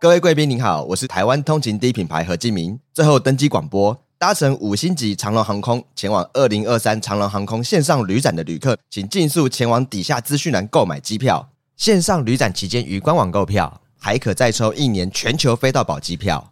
[0.00, 2.80] 各位贵宾您好，我是台湾通勤第一品牌何敬明。
[2.94, 11.50] 最后登机广播，搭乘五星级长龙航空前往二零二三长龙航空线上旅展的旅客，请尽速前往底下资讯栏购买机票。
[11.76, 16.50] 线上旅展期间于官网购票，还可再抽一年全球飞到宝机票。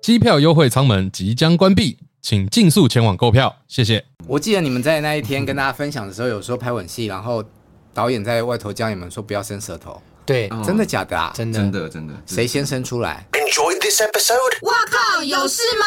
[0.00, 4.06] 机票优惠舱门即将关闭，请尽速前往购票，谢谢。
[4.26, 7.44] 我记得你们在那一天跟大家分享的时候，有时候拍吻戏，然后
[7.92, 10.00] 导演在外头教你们说不要伸舌头。
[10.30, 11.32] 对，哦、真的假的啊？
[11.34, 12.14] 真的，真的，真的。
[12.24, 14.58] 谁先生出来？Enjoy this episode。
[14.62, 15.84] 哇靠，有事吗？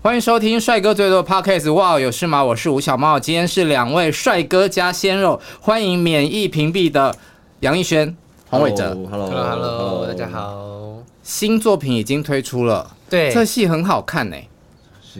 [0.00, 1.70] 欢迎收听帅哥最多的 Podcast。
[1.74, 2.42] 哇，有事吗？
[2.42, 7.14] 我是吴小茂，今天是两位帅哥加鲜肉，欢迎免疫屏蔽的
[7.60, 8.16] 杨逸轩、
[8.48, 8.96] 黄伟哲。
[9.10, 11.04] Hello，Hello，Hello，大家好。
[11.22, 14.36] 新作品已经推出了，对，这戏很好看呢、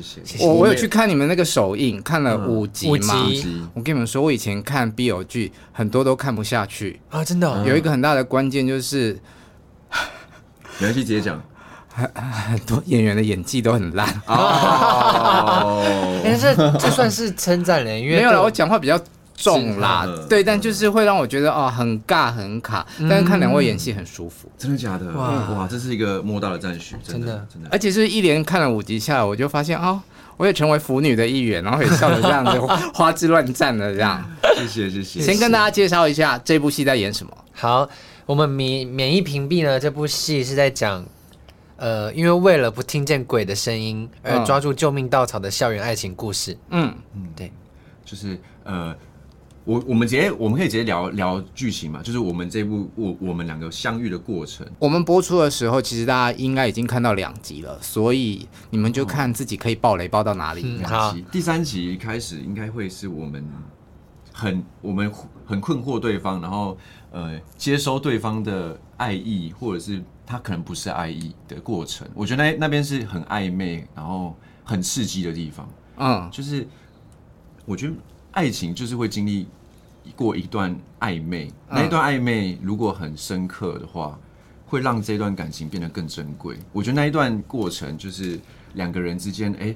[0.03, 0.21] 欸。
[0.25, 0.45] 谢谢。
[0.45, 3.25] 我我有去看你们那个首映，看了五集嘛。
[3.25, 3.63] 五集。
[3.75, 7.65] 我跟你们说，我以前看 BL 剧很多都看不下去啊，真的。
[7.67, 9.19] 有一个很大的关键就是，
[10.79, 11.43] 你要去，直接讲。
[11.89, 14.09] 很很多演员的演技都很烂。
[14.27, 15.83] 哦。
[16.23, 18.97] 但是这算是称赞了，因为没有了，我讲话比较
[19.39, 20.07] 重啦。
[20.29, 22.87] 对，但就是会让我觉得哦，很尬很卡。
[23.09, 24.51] 但是看两位演戏很舒服。
[24.59, 25.13] 真的假的？
[25.13, 27.69] 哇哇，这是一个莫大的赞许，真的真的。
[27.71, 30.01] 而且是一连看了五集下来，我就发现哦，
[30.37, 32.59] 我也成为腐女的一员，然后也笑得这样子
[32.93, 34.23] 花枝乱颤的这样。
[34.57, 35.21] 谢谢谢谢。
[35.21, 37.33] 先跟大家介绍一下这部戏在演什么。
[37.53, 37.89] 好，
[38.27, 41.05] 我们免免疫屏蔽呢，这部戏是在讲。
[41.81, 46.59] 呃，因为为了不听见鬼的声音而抓住救命稻草的校园爱情故事。
[46.71, 47.53] 嗯嗯，对，
[48.05, 48.93] 就是呃，
[49.69, 54.67] 我我们直接我们可以直接聊聊剧情嘛，就是我们这部我我们两个相遇的过程。
[54.79, 60.63] 我们播出的时候，其实大家应该已经看到两集了，所以你们就看自己可以爆雷爆到哪里。
[60.65, 63.45] 嗯、好，第三集开始应该会是我们
[64.33, 65.13] 很我们
[65.45, 66.79] 很困惑对方，然后
[67.11, 70.03] 呃接收对方的爱意，或者是。
[70.31, 75.67] 他可能不是爱意的过程，我觉得那那边是很暧昧，然后很刺激的地方。
[75.97, 76.69] 嗯，就是
[77.65, 77.95] 我觉得
[78.33, 79.49] 爱情就是会经历
[80.17, 84.19] 过一段暧昧，那一段暧昧如果很深刻的话，
[84.67, 86.57] 会让这段感情变得更珍贵。
[86.73, 88.39] 我觉得那一段过程就是
[88.75, 89.75] 两个人之间，哎，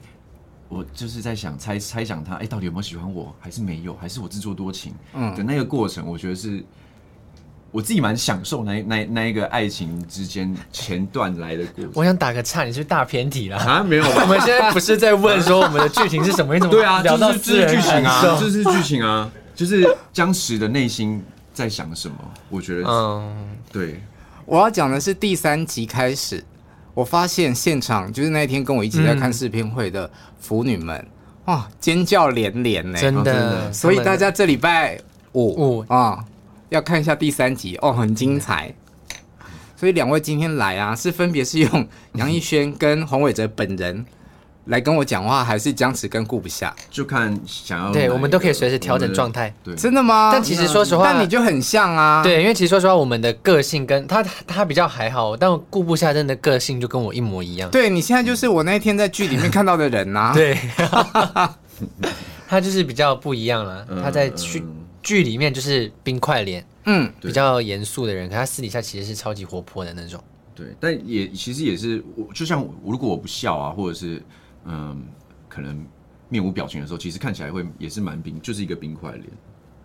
[0.68, 4.92] 我就是在想猜猜想他，哎，到底有没有喜欢我，还是没有，还是我自作多情？
[5.14, 6.64] 嗯，的那个过程，我觉得是。
[7.70, 11.90] 我自己蛮享受那那那一个爱情之间前段来的过程。
[11.94, 13.82] 我想打个岔，你是，是大偏题了啊？
[13.82, 16.52] 没有， 我们现在不是在问说我们的剧情是什么？
[16.52, 17.00] 你怎么对啊？
[17.00, 22.16] 聊到就是剧情啊，就是剧情啊，就是僵持的内心在想什么？
[22.48, 24.00] 我觉得，嗯，对。
[24.44, 26.44] 我要讲的是第三集开始，
[26.94, 30.10] 我发现现场就是那一天跟我一起在看试片会的
[30.40, 31.06] 腐女们，
[31.44, 33.20] 哇、嗯，尖叫连连呢，真的。
[33.20, 34.98] 哦、真的所以大家这礼拜
[35.32, 36.24] 五五啊。
[36.68, 38.74] 要看一下第三集哦，很精彩。
[39.76, 44.06] 所以两位今天来啊，是分别是用杨逸轩跟黄伟哲本人
[44.66, 46.74] 来跟我讲话，还是僵持跟顾不下？
[46.90, 47.92] 就看想要。
[47.92, 49.52] 对，我们都可以随时调整状态。
[49.64, 50.30] 对，真的吗？
[50.32, 52.22] 但其实说实话，但你就很像啊。
[52.22, 57.70] 对，因为其实说实话，我们的个性跟他他比较还好，但顾不下真的个性就跟我一模一样。
[57.70, 60.32] 对，你现在就是我那天在剧里面看到的人呐、啊。
[60.34, 60.58] 对，
[62.48, 63.86] 他就是比较不一样了。
[64.02, 64.64] 他在剧。
[65.04, 70.22] 剧里面就是冰块脸，嗯，比较严肃的人，可他私底下其实是超级活泼的那种。
[70.54, 74.22] 对，但也其实也是我，就像如果我不笑啊，或者是
[74.64, 75.02] 嗯，
[75.48, 75.84] 可能
[76.28, 79.24] 面无表情的时候，其实看起来会也是蛮冰，就是一个冰块脸。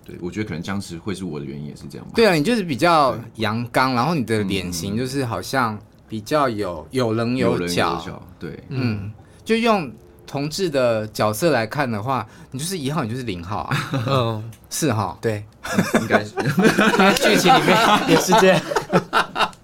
[0.06, 2.14] 对，我觉得可能僵持会是我的原因也是这样吧。
[2.16, 5.78] 对啊，你就是比较阳刚，然后你的脸型就是好像
[6.08, 8.22] 比较有有棱有角。
[8.40, 9.12] 对，嗯，
[9.44, 9.92] 就用。
[10.30, 13.78] 同志的角色来看的话，你就是一号，你就是零号啊。
[14.08, 15.42] 嗯，是哈，对，
[16.02, 16.32] 应该是。
[17.16, 17.78] 剧情里面
[18.10, 18.62] 也是这样。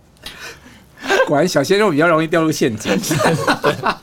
[1.28, 2.98] 果然小鲜肉比较容易掉入陷阱。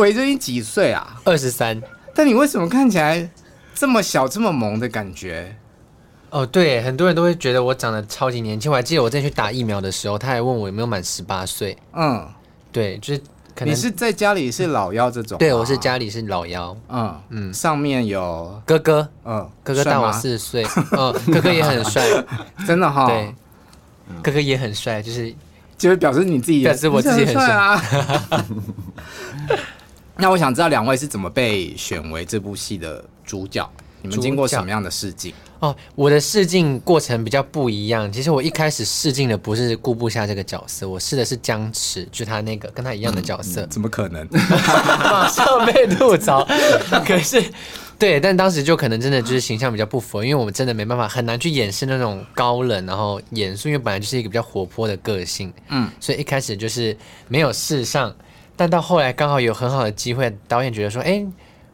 [0.00, 1.16] 伟哲你几岁啊？
[1.24, 1.80] 二十三。
[2.14, 3.30] 但你为什么看起来
[3.74, 5.54] 这么小、这么萌的感觉？
[6.30, 8.70] 哦，对，很多人都会觉得我长得超级年轻。
[8.70, 11.76] 我还记得我之前去打疫苗的时候，他还问我有没有满十八岁。
[11.92, 12.26] 嗯，
[12.72, 13.20] 对，就是。
[13.62, 15.36] 你是在家里是老幺这种？
[15.36, 16.74] 对，我是家里是老幺。
[16.88, 20.64] 嗯嗯，上面有哥哥，嗯，哥哥大我四岁，
[20.96, 22.02] 嗯，哥哥也很帅，
[22.66, 23.06] 真的哈。
[23.06, 23.34] 对，
[24.22, 25.34] 哥哥也很帅，就是
[25.76, 27.82] 就是表示你自己，表示我自己很帅啊。
[30.20, 33.68] 那我想知道两位是怎么被选为这部戏的主角？
[34.02, 35.32] 你们经过什么样的试镜？
[35.58, 38.10] 哦，我的试镜过程比较不一样。
[38.10, 43.66] 其实我一开始试镜的不是顾不下这个角色，我试的是僵持，就他那个跟他一样的角色。
[43.66, 44.26] 怎么可能？
[44.32, 46.46] 马上被吐槽。
[47.04, 47.44] 可是
[47.98, 56.96] 对，但当时就可能真的就是形象比较不符合，因为我们真的没办法很难去掩饰那种高冷，然后严肃，因为本来就是一个比较活泼的个性，嗯，所以一开始就是
[57.28, 58.10] 没有试上，
[58.60, 61.26] 但到后来刚好有很好的机会，导演觉得说，哎，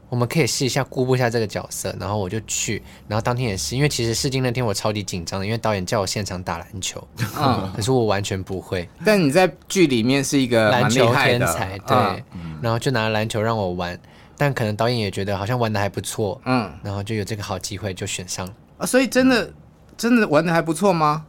[0.09, 7.05] 我们可以试一下，估布一下这个角色，然后我就去，然后当天也是，因为其实试镜那天我超级紧张的，因为导演叫我现场打篮球，
[7.41, 11.97] 嗯，可是我完全不会，但你在剧里面是一个篮球天才，对，
[12.35, 13.99] 嗯、然后就拿篮球让我玩。
[14.39, 18.49] 但可能导演也觉得好像玩的还不错，嗯，然后就有这个好机会就选上
[18.79, 19.53] 啊，所以真的
[19.97, 21.27] 真的玩的还不错吗？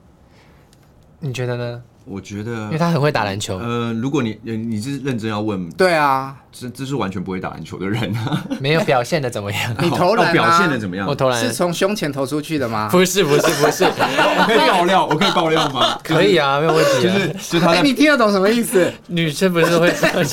[1.19, 1.81] 你觉得呢？
[2.07, 3.57] 我觉得，因为他很会打篮球。
[3.57, 9.75] 呃，如果你你是认真要问，对啊，这这是完全不会打篮球的人啊， 没有表现的怎么样？
[9.81, 11.07] 你投篮表现的怎么样？
[11.07, 12.87] 我投篮是从胸前投出去的吗？
[12.91, 15.99] 不是不是不是，我 可以爆料，我可以爆料吗？
[16.03, 17.03] 可以啊，没有问题。
[17.03, 18.91] 就是就他，你听得懂什么意思？
[19.07, 20.23] 女生不是会这样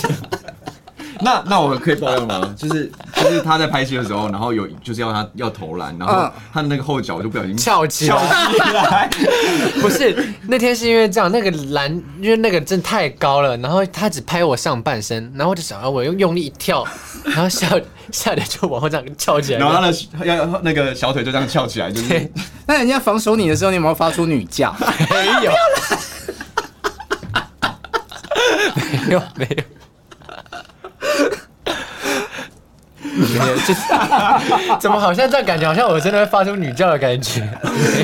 [1.24, 2.40] 那那我可以爆料吗？
[2.56, 8.16] 就是就是他在拍戏的时候，然后有就是要他要投篮，然后他的那个后脚就不小心翘起来。
[8.16, 9.08] 翘起来
[9.80, 10.14] 不是
[10.46, 11.90] 那天是因为这样，那个篮
[12.20, 16.86] 因为那个真的太高了，然后他只拍我上半身，然后我就想要我用用力一跳，
[17.24, 17.68] 然后下
[18.12, 19.92] 下来就往后这样翘起来，然后他的
[20.26, 22.30] 要那个小腿就这样翘起来，就是。
[22.66, 24.74] 那人家防守你的时候，你有没有发出女叫？
[25.10, 25.52] 没有，
[29.06, 29.46] 没有，没有。
[29.46, 29.62] 没有，
[33.14, 33.24] 就
[33.74, 33.82] 是
[34.80, 37.40] 怎么好像这样感觉，好像我真的会发出女叫的感觉。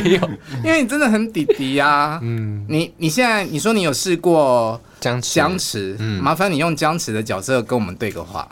[0.04, 0.30] 没有，
[0.64, 2.18] 因为你真的很弟弟呀。
[2.22, 8.48] 嗯，你你现在你说你有试过僵持僵持，嗯，麻烦你用僵持的角色跟我们对个话。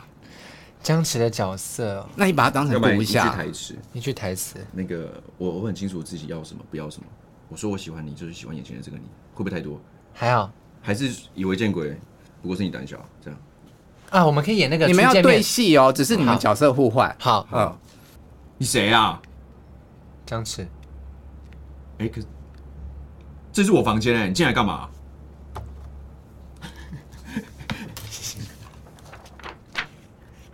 [0.81, 4.55] 僵持的角色，那你把它当成读一下一句台词，一句台词。
[4.71, 7.07] 那个我我很清楚自己要什么，不要什么。
[7.49, 9.03] 我说我喜欢你，就是喜欢眼前的这个你，
[9.33, 9.79] 会不会太多？
[10.13, 10.49] 还好，
[10.81, 11.89] 还是以为见鬼，
[12.41, 13.37] 不过是你胆小这样。
[14.09, 17.15] 啊，我们可以演那个，你们要对戏哦，只是你们角色互换。
[17.19, 17.77] 好，嗯，
[18.57, 19.21] 你谁啊？
[20.25, 20.67] 僵持。
[21.99, 22.21] 哎，可
[23.51, 24.89] 这是我房间哎，你进来干嘛？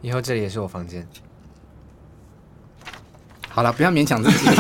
[0.01, 1.07] 以后这里也是我房间。
[3.49, 4.45] 好了，不要勉强自己。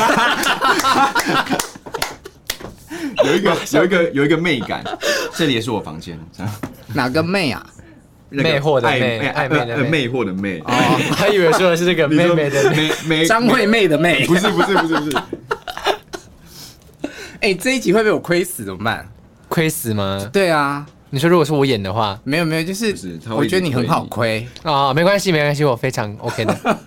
[3.25, 4.83] 有一个，有一个，有一个媚感。
[5.33, 6.51] 这里也是我房间，这样。
[6.93, 7.65] 哪个媚啊？
[8.29, 10.59] 魅惑的魅，暧昧的魅惑的魅。
[10.59, 10.73] 哦，
[11.15, 14.25] 还以为说的是这个 妹妹的妹妹，张惠妹的妹。
[14.25, 15.17] 不是不是不是不是。
[17.41, 19.07] 哎，这一集会被我亏死怎么办？
[19.47, 20.27] 亏死吗？
[20.33, 22.87] 对啊，你说如果是我演的话，没有没有，就是
[23.29, 26.77] 我觉得你很好亏啊，没关系没关系，我非常 OK 的。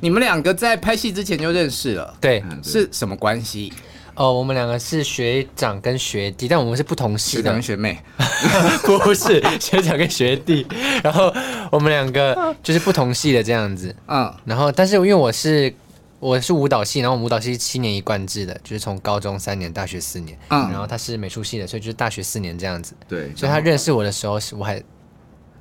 [0.00, 3.72] 你们两个在拍戏之前就认识了，对，是什么关系？
[4.20, 7.42] 哦，我们两个是学长跟学弟，但我们是不同系的。
[7.42, 7.98] 学长跟学妹，
[8.84, 10.66] 不是 学长跟学弟。
[11.02, 11.32] 然后
[11.72, 13.96] 我们两个就是不同系的这样子。
[14.08, 14.30] 嗯。
[14.44, 15.74] 然后，但是因为我是
[16.18, 20.38] 我是舞蹈系，然后我们舞蹈系七年一贯制的，就是从高中三年，大学四年。
[20.48, 20.70] 嗯。
[20.70, 22.92] 然后他是美术系的，所以就是大学四年这样子。
[23.08, 23.34] 对。
[23.34, 24.82] 所以他认识我的时候，是我还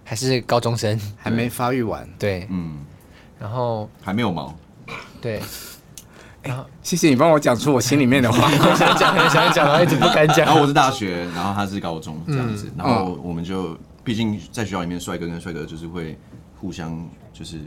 [0.04, 2.06] 还是高中生，还没发育完。
[2.20, 2.46] 对。
[2.52, 2.80] 嗯。
[3.40, 4.54] 然后还没有毛。
[5.22, 5.40] 对。
[6.44, 10.46] 哎，谢谢你帮我讲出我心里面的话，想 讲想讲，然后一直不敢讲。
[10.46, 16.18] 然后我是大学，然后他是高中这样子，然后我们就毕竟在学校里面，帅哥跟帅哥就是会
[16.60, 17.58] 互相就是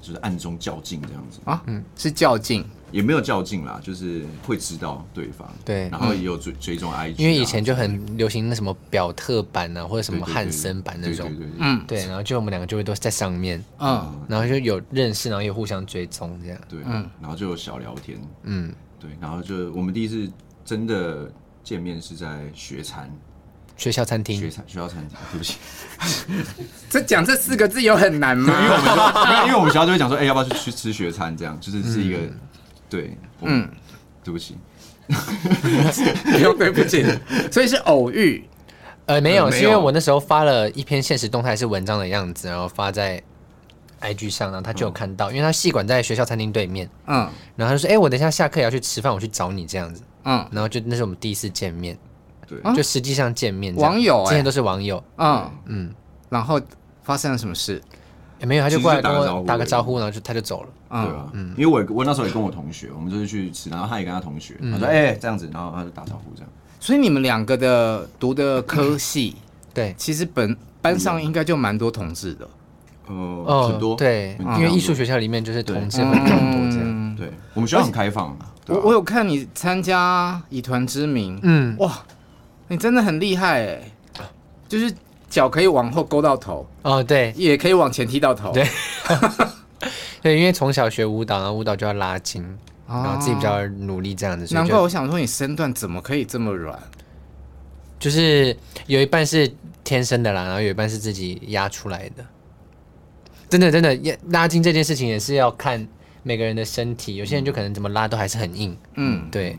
[0.00, 1.40] 就是暗中较劲这样子。
[1.44, 2.64] 啊，嗯，是较劲。
[2.92, 20.30] 也没有较劲啦，就是会知道对方，对，然后也有追追踪 IG，因为以前就很流行那什么表特版啊，或者什么汉森版那种，嗯，对，然后就我们两个就会都在上面，嗯，然后就有认识，然后又互相追踪这样，对，嗯，然后就有小聊天，嗯，对，然后就我们第一次
[20.64, 21.30] 真的
[21.64, 23.10] 见面是在学餐，
[23.76, 25.58] 学校餐厅，学餐学校餐厅， 对不起，
[26.88, 28.54] 这讲这四个字有很难吗？
[28.62, 31.36] 因为我们就 因为我们学校就会讲说，哎，要不要去去吃学餐？
[31.36, 32.18] 这样就是是一个。
[32.88, 33.68] 对，嗯，
[34.22, 34.56] 对不起，
[35.06, 37.04] 不用对不起，
[37.50, 38.44] 所以是偶遇，
[39.06, 43.22] 呃，没有，是因为我那时候发了一篇现实动态是文章的样子，然后发在
[44.00, 51.96] IG 上，然后他就有看到，因为他系馆在学校餐厅对面，嗯，然后他就说，哎，我等一下下课也要去吃饭，我去找你这样子，嗯，然后就那是我们第一次见面，
[52.46, 55.50] 对，就实际上见面，网友，之前都是网友，嗯。
[55.66, 55.94] 嗯，
[56.28, 56.60] 然后
[57.02, 57.80] 发生了什么事？
[58.38, 60.68] 也没有，他就过来跟我打个招呼，然后就他就走了。
[60.88, 66.50] 对啊，嗯，因为我我那时候也跟我同学，我们就是去吃，然后他也跟他同学，他说哎这样子，然后他就打招呼这样。
[66.78, 69.36] 所以你们两个的读的科系，
[69.74, 72.48] 对，其实本班上应该就蛮多同志的。
[73.06, 77.16] 哦，很多，对，因为艺术学校里面就是同志很多这样。
[77.16, 78.36] 对，我们学校很开放。
[78.68, 81.92] 我我有看你参加以团之名，嗯，哇，
[82.68, 83.82] 你真的很厉害哎，
[84.68, 84.92] 就是。
[85.28, 88.66] 脚可以往后勾到头，哦，对，也可以往前踢到头，对。
[90.22, 92.42] 对，因为从小学舞蹈，然后舞蹈就要拉筋，
[92.88, 94.44] 然后自己比较努力这样子。
[94.44, 96.76] 所以就难怪我想说，你身段怎么可以这么软？
[97.98, 98.56] 就是
[98.86, 99.54] 有一半是
[99.84, 102.24] 天生的啦，然后有一半是自己压出来的。
[103.48, 103.96] 真的真的，
[104.30, 105.86] 拉筋这件事情也是要看
[106.24, 108.76] 每个人的身体，有些人就可能怎么拉都还是很硬。
[108.94, 109.56] 嗯，对。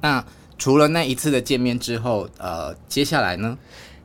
[0.00, 0.24] 那
[0.56, 3.58] 除了那一次的见面之后，呃，接下来呢？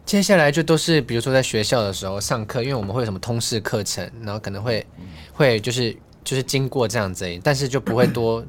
[0.06, 4.86] 接下来就都是比如说在学校的时候上课，因为我们会有什么通识课程，然后可能会
[5.32, 8.46] 会就是就是经过这样子，但是就不会多。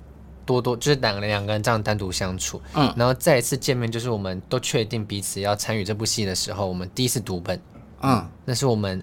[0.47, 7.59] 多多就是两个人两个人这样单独相处，嗯，然后再一次见面，就是我们都确定彼此要参与这部戏的时候，我们第一次读本，
[8.03, 9.03] 嗯，那是我们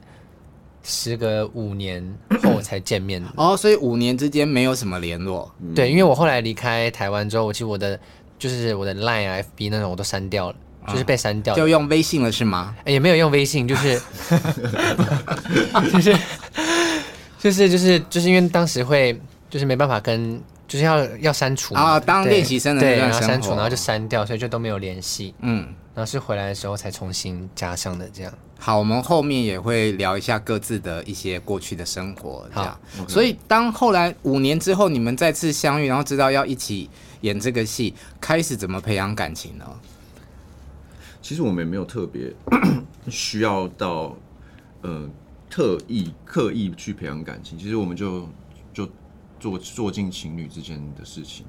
[0.84, 3.28] 时隔五年后才见面的。
[3.38, 8.00] 哦，所以五年之间没有什么联络，对，因为我后来离开台湾之后，我其实我的
[8.38, 10.56] 就是我的 Line 啊、FB 那种我都删掉了，
[10.88, 12.76] 就是被删掉了，就用微信了是吗？
[12.86, 14.02] 也没有用微信，就是
[15.92, 16.18] 就是
[17.40, 19.20] 就是就是就是因为当时会
[19.50, 20.42] 就是没办法跟。
[20.68, 25.36] 就是要要删除啊，当练习生的对，然后删除，然后就删掉，所以就都没有联系。
[25.42, 28.34] 嗯，然后是回来的时候才重新加上的这样。
[28.58, 32.80] 好，我们后面也会聊一下各自的一些过去的生活，这样。
[33.06, 39.66] 所以当后来五年之后你们再次相遇，然后知道要一起演这个戏，开始怎么培养感情呢？
[41.22, 42.34] 其实我们也没有特别
[43.10, 44.16] 需要到
[44.82, 45.10] 呃
[45.50, 48.28] 特意刻意去培养感情，其实我们就
[48.74, 48.88] 就。
[49.42, 51.44] 做做进情侣之间的事情，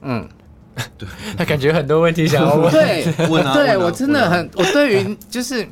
[0.00, 0.28] 嗯，
[0.98, 5.64] 对， 他感觉很多问题想要问，对， 问啊，对我真的很，我对于就是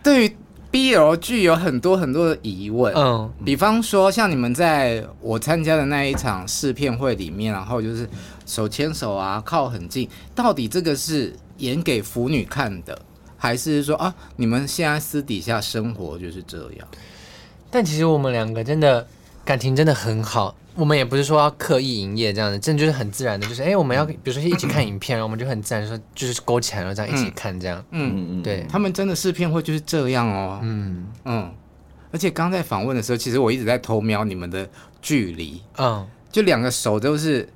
[0.00, 0.36] 对于
[0.70, 8.08] BL 剧有很多很多的疑问，嗯，比方说像你们在我参加的那一场试片会里面，然后就是
[8.46, 13.00] 手牵手啊，靠很近，到底这个是演给腐女看的，
[13.36, 16.88] 还是说啊，你们现在私底下生活就是这样？
[17.70, 19.06] 但其实我们两个真的。
[19.44, 27.82] 感情真的很好，我们也不是说要刻意营业这样的，真的就是很自然的，就是哎、欸，我们要比如说一起看影片，然后我们就很自然说就是勾起来然后，这样一起看这样。
[27.90, 30.60] 嗯嗯嗯，对他们真的试片会就是这样哦。
[30.62, 31.50] 嗯嗯，
[32.12, 34.68] 而且刚在访问的时候，其实我一直在偷瞄你们的
[35.00, 37.48] 距离，嗯，就两个手都是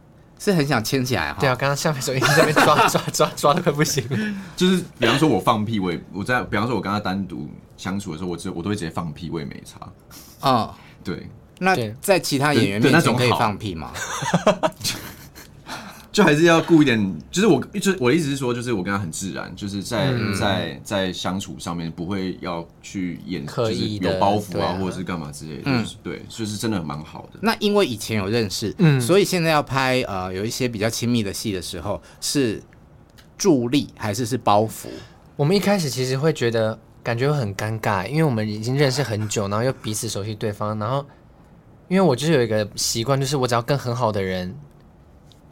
[0.42, 1.37] 是很想牵起来哈。
[1.38, 4.34] 对啊，刚刚下面手一直在那边抓抓抓抓的快不行了。
[4.56, 10.50] 就是比方说我放屁，我也我在比方说我跟他单独相处的时候，我只我都会直接放屁，我也没差。
[10.50, 11.28] 啊，对。
[11.58, 13.92] 那在其他演员面前可以放屁吗？
[16.12, 27.38] 就还是要顾一点，就是我，就我的意思是说，就是我跟他很自然，就是在、嗯、在在相处上面不会要去演，就是有包袱啊，或者是干嘛之类的，嗯、就是对，就是真的蛮好的。
[27.40, 32.62] 那因为以前有认识，嗯，所以现在要拍呃有一些比较亲密的戏的时候，是
[33.38, 34.88] 助力还是是包袱？
[35.35, 41.04] 我们一开始其实会觉得感觉很尴尬，因为我们已经认识很久，然后又彼此熟悉对方，然后。
[41.88, 44.54] 因为我就是有一个习惯，就是我只要跟很好的人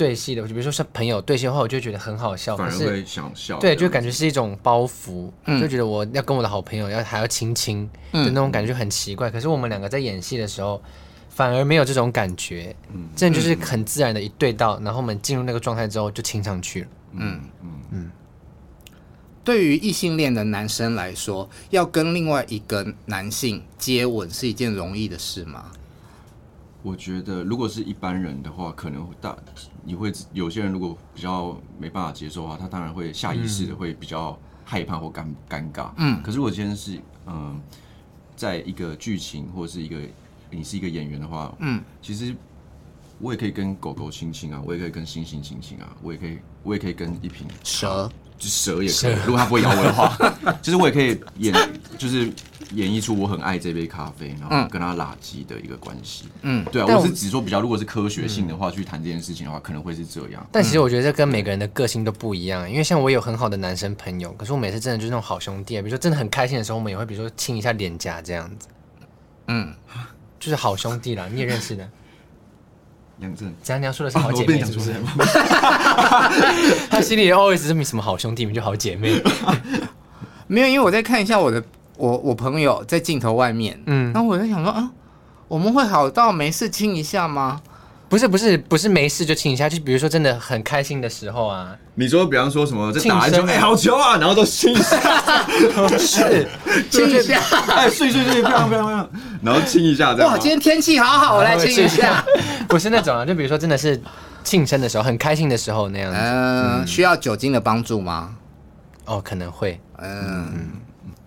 [0.00, 3.58] 对戏的，就比如说是朋友对戏的话，我就觉得很好笑，反而会想笑。
[3.58, 9.30] 对，就感觉是一种包袱，嗯、就觉得我要跟我的好朋友要还要亲亲，嗯、就那种感觉就很奇怪。
[9.30, 10.80] 可是我们两个在演戏的时候，
[11.28, 16.88] 反而没有这种感觉，嗯，真的就是很自然的一对到，然后我们进入那个状态之后就亲上去了。
[17.12, 18.10] 嗯嗯嗯。
[19.44, 25.66] 对于异性恋的男生来说，要跟另外一个男性接吻是一件容易的事吗？
[26.82, 29.36] 我觉得，如果是一般人的话，可能会大
[29.84, 35.90] 你会有些人如果比较没办法接受的话，他当然会下意识的会比较害怕或尴尴尬。
[35.96, 37.60] 嗯，可是如果今天是嗯，
[38.36, 39.98] 在一个剧情或者是一个
[40.50, 42.34] 你是一个演员的话，嗯，其实
[43.18, 48.10] 我也可以跟狗狗亲亲啊，我也可以跟猩猩亲亲啊，我也可以我也可以跟一瓶蛇。
[48.40, 50.16] 就蛇也可以，如果它不会咬我的话，
[50.62, 51.54] 就是我也可以演，
[51.98, 52.24] 就是
[52.72, 56.24] 演绎出我很爱这杯咖啡，然后跟他拉鸡的一个关系。
[56.40, 60.44] 嗯，对啊，我是只说比较，如果是科学性的话，去谈这件事情的话，可能会是这样。
[60.50, 68.68] 但其实我觉得这跟每个人的个性都不一样，因为像我有很好的男生朋友，可是我每次真的就是那种好兄弟，比如说真的很开心的时候，我们也会比如说亲一下脸颊这样子。
[69.48, 69.74] 嗯，
[70.38, 71.86] 就是好兄弟啦，你也认识的。
[73.20, 73.80] 杨正，怎样？
[73.80, 74.92] 你要说的是好姐妹是不是？
[76.90, 79.22] 他心里 always 是没什么好兄弟，们就好姐妹。
[80.46, 81.62] 没有，因为我在看一下我的
[81.96, 84.90] 我我朋友在镜头外面，嗯，然后我在想说，啊，
[85.48, 87.60] 我们会好到没事亲一下吗？
[88.10, 91.76] 不是不是不是没事就亲一下，就比如说真的很开心的时候啊。
[91.94, 95.46] 你说，比方说什么在打篮球，哎，好球啊，然后都亲一下，
[95.96, 96.48] 是
[96.90, 99.10] 亲一下，哎，睡睡睡，漂亮漂亮漂亮，
[99.44, 100.32] 然后亲一下，这样。
[100.32, 102.24] 哇，今天天气好好，我来亲一下。
[102.68, 104.02] 不是那种啊，就比如说真的是
[104.42, 106.18] 庆生的时候，很开心的时候那样子。
[106.20, 108.34] 嗯，需要酒精的帮助吗？
[109.04, 109.80] 哦，可能会。
[109.98, 110.70] 嗯，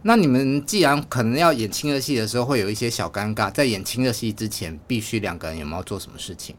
[0.02, 6.54] 那你们既然可能要演亲热戏的时候会有一些小尴尬，在演亲热戏之前，必须两个人有没有做什么事情？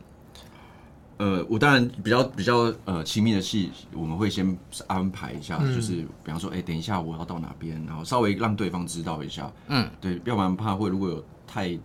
[1.24, 4.44] 呃，我当然比较比较呃亲密的戏，我们会先
[4.86, 11.78] 安排一下，嗯、就是比方说，哎、欸，等一下我要到哪边，然后稍微让对方知道一下，嗯，对，要不然怕会如果有太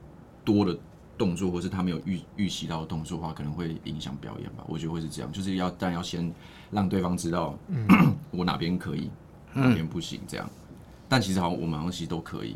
[0.43, 0.77] 多的
[1.17, 4.63] 动作，或是他没有预预习到的动作的话，可能会影响表演吧。
[4.67, 6.29] 我觉得会是这样，就是要当然要先
[6.69, 7.87] 让对方知道，嗯，
[8.31, 9.09] 我哪边可以，
[9.53, 10.49] 哪边不行，这样。
[11.07, 12.55] 但其实好像我们好像其实都可以，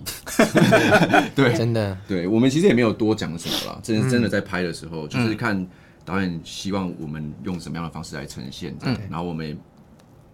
[1.34, 5.66] 对，真的，对我们其实也没有多讲什么啦，真的真的在拍的时候，嗯、就是看
[6.05, 9.57] 导演希望我们用什么样的方式来呈现，嗯，然后我们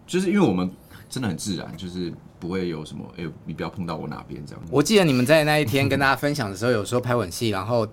[0.06, 0.70] 就是因为我们
[1.08, 4.62] 真的很自然，就是不会有什么，哎、欸，你不要碰到我哪边这样。
[4.70, 7.86] 我记得你们在那一天跟大家分享的时候，有时候拍吻戏，然后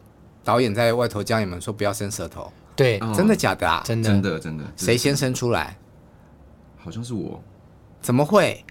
[0.44, 3.84] 导演在外头教你们说不要伸舌头，对，真的假的啊？
[3.86, 5.78] 真的真的真的，谁先伸出来？
[6.78, 7.42] 好像是我，
[8.02, 8.64] 怎么会？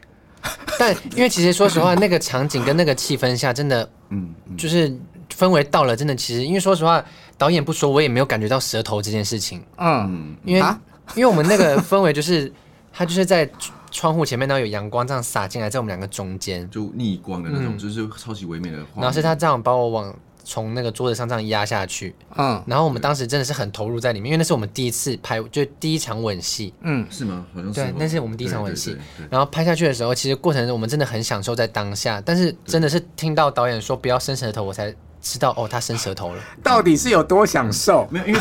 [0.78, 4.88] 但因为其实说实话，那个场景跟那个气氛下，真的，嗯，就是
[5.30, 7.04] 氛围到了，真的，其实因为说实话，
[7.38, 9.62] 导演不说，我也没有感觉到舌头这件事情。
[9.78, 10.80] 嗯，因为、啊、
[11.14, 12.52] 因为我们那个氛围就是，
[12.92, 13.48] 他就是在
[13.90, 18.78] 窗户前面，然后有阳光这样洒进来，在我们两个中间，就逆光的那种，嗯、就是超级唯美的。
[18.94, 20.14] 然后是他这样把我往。
[20.48, 27.44] 从那个桌子上这样压下去，嗯，然后我们当时真的是很投入在里面，因为那是我们第一次拍，就第一场吻戏，嗯，是吗？
[27.52, 27.80] 好像是。
[27.80, 28.96] 对，那是我们第一场吻戏。
[29.28, 34.94] 然后拍下去的时候，其实过程中我们真的很享受在当下，但是真的是听到导演说不要伸舌头，我才
[35.32, 36.42] 知道哦，他伸舌头了。
[36.62, 38.06] 到底是有多享受？
[38.10, 38.40] 没有，因为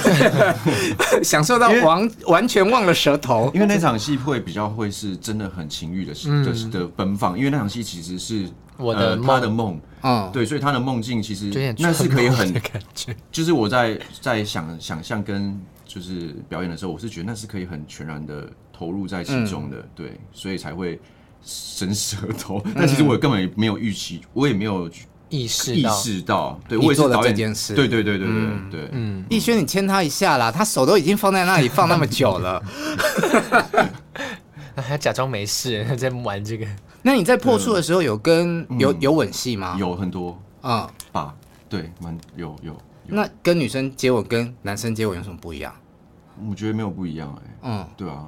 [1.24, 3.52] 享受到完完全忘了舌头。
[3.54, 6.14] 因为那场戏会比较会是真的很情欲的
[6.44, 8.50] 的的奔放，因为那场戏其实是。
[8.78, 12.54] 我的他的梦，嗯，对，所以他的梦境其实那是可以很，
[13.32, 21.00] 就是我在在想想象跟就是表演的时候，我是觉得那是可以很全然的投入在其中的，对，所以才会
[21.42, 22.62] 伸舌头。
[22.76, 24.90] 但其实我根本没有预期，我也没有
[25.30, 32.64] 意识意识到，对，我也是导演这件事，对对对对对对，嗯，逸轩，你牵他一下啦，他手都已经放在那里放那么久了，
[34.78, 36.66] 还假装没事在玩这个。
[37.02, 39.76] 那你在破处的时候有跟有有吻戏吗？
[39.80, 41.36] 有很多啊，吧，
[41.70, 42.76] 对，蛮有有。
[43.08, 45.74] 那跟女生接吻跟男生接吻有什么不一样？
[46.50, 47.58] 我觉得没有不一样哎。
[47.64, 48.28] 嗯，对啊。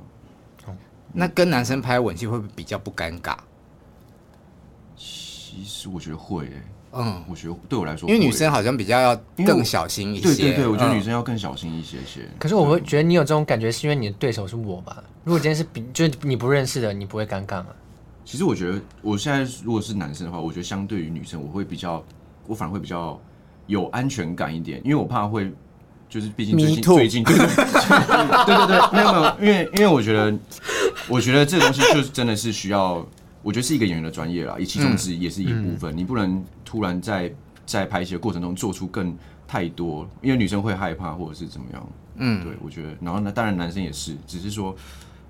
[1.14, 3.36] 那跟男生拍吻戏会不会比较不尴尬？
[4.96, 6.64] 其实我觉得会哎。
[6.98, 10.24] 嗯，我觉得对我来说，因为女生好像比较要更小心一些。
[10.24, 12.22] 对对对，我觉得女生要更小心一些些。
[12.40, 15.04] 可是我会觉得你有这种感觉，是因为你的对手是我吧？
[15.24, 17.68] 如果今天是比就是你不认识的，你不会尴尬吗？
[18.26, 22.04] 其实我觉得，我现在如果是男生的话，我觉得相对于女生，我会比较，
[22.46, 23.20] 我反而会比较
[23.68, 25.50] 有安全感一点，因为我怕会，
[26.10, 30.38] 就是毕竟最近最近， 对对对对，没有没有，因为因为我觉得，
[31.08, 33.06] 我觉得这东西就是真的是需要，
[33.48, 37.34] 我觉得是一个演员的专业啦，以其中之一也是一部分，你不能突然在
[37.66, 44.76] 在拍戏的过程中做出更太多，因为女生会害怕或者是怎么样，嗯，对，我觉得，然后呢，当然男生也是，只是说，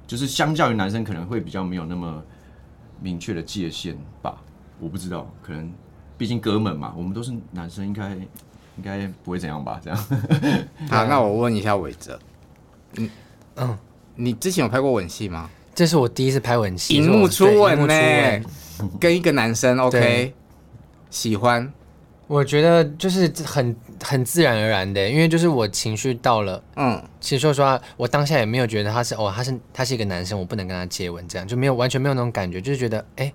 [0.07, 2.23] 就是相较于男生可能会比较没有那么。
[2.99, 4.41] 明确的界限吧，
[4.79, 5.71] 我不知道，可能
[6.17, 9.79] 毕竟哥们嘛，我们都是男生，应该应该不会怎样吧？
[9.83, 9.99] 这样。
[10.89, 12.19] 好，那我问一下伟哲，
[12.95, 13.07] 嗯
[13.57, 13.77] 嗯，
[14.15, 15.47] 你之前有拍过吻戏吗？
[15.77, 18.41] 这是我第一次拍吻戏，荧幕初吻呢，
[18.99, 20.33] 跟一个男生，OK，
[21.11, 21.71] 喜欢。
[22.25, 33.31] 我觉得就是很很自然而然的，因为就是我情绪到了，嗯，其实说实话，我当下也没有觉得他是哦，他是他是一个男生，我不能跟他接吻，这样就没有完全没有那种感觉，就是觉得哎，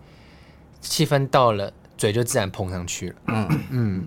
[0.80, 3.60] 气氛到了，嘴就自然碰上去了，嗯。
[3.70, 4.06] 嗯，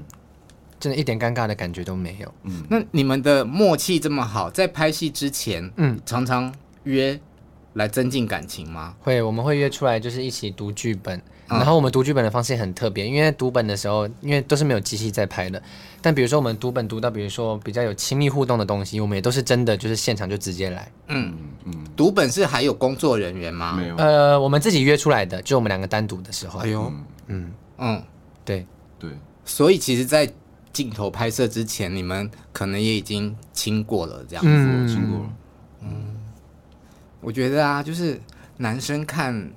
[0.77, 2.33] 真的一点尴尬的感觉都没有。
[2.43, 7.17] 嗯，那你们的默契这么好，在拍戏之前，嗯，常常约
[7.75, 8.95] 来增进感情吗？
[8.99, 11.21] 会，我们会约出来，就是一起读剧本。
[11.47, 15.61] 然后我们读剧本的方式也很特别，因为读本的时候，因为都是没有机器在拍的。
[16.01, 20.91] 但比如说我们读本读到，比如说比较有亲密互动的东西，我们也都是真的，就是现场就直接来。
[21.07, 21.73] 嗯嗯。
[21.95, 23.73] 读本是还有工作人员吗？
[23.73, 23.95] 没有。
[23.97, 26.59] 呃，我们自己约出来的，就我们两个单独的时候。
[26.61, 26.91] 哎呦，
[27.27, 28.01] 嗯嗯，
[28.43, 28.65] 对
[28.97, 29.11] 对。
[29.43, 30.27] 所以其实，在
[30.73, 34.49] 镜头拍摄之前，你们可能也已经亲过了，这样子。
[34.51, 35.29] 嗯，亲过了。
[37.25, 38.19] 嗯，我觉得啊，就是
[38.57, 39.49] 男生看。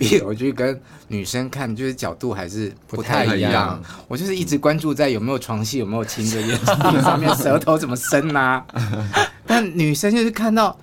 [0.24, 3.78] 我觉得跟女生看就是角度还是不太一样。
[4.08, 6.64] 我就是一直关注在有没有床戏，有没有亲这件事
[7.02, 8.64] 上面，舌头怎么伸啊？
[9.46, 10.74] 但女生就是看到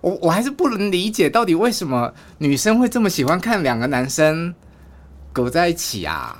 [0.00, 4.54] 我，我还是不能理解到底为什么女生会这么喜欢看两个男生
[5.30, 6.34] 苟在一起啊？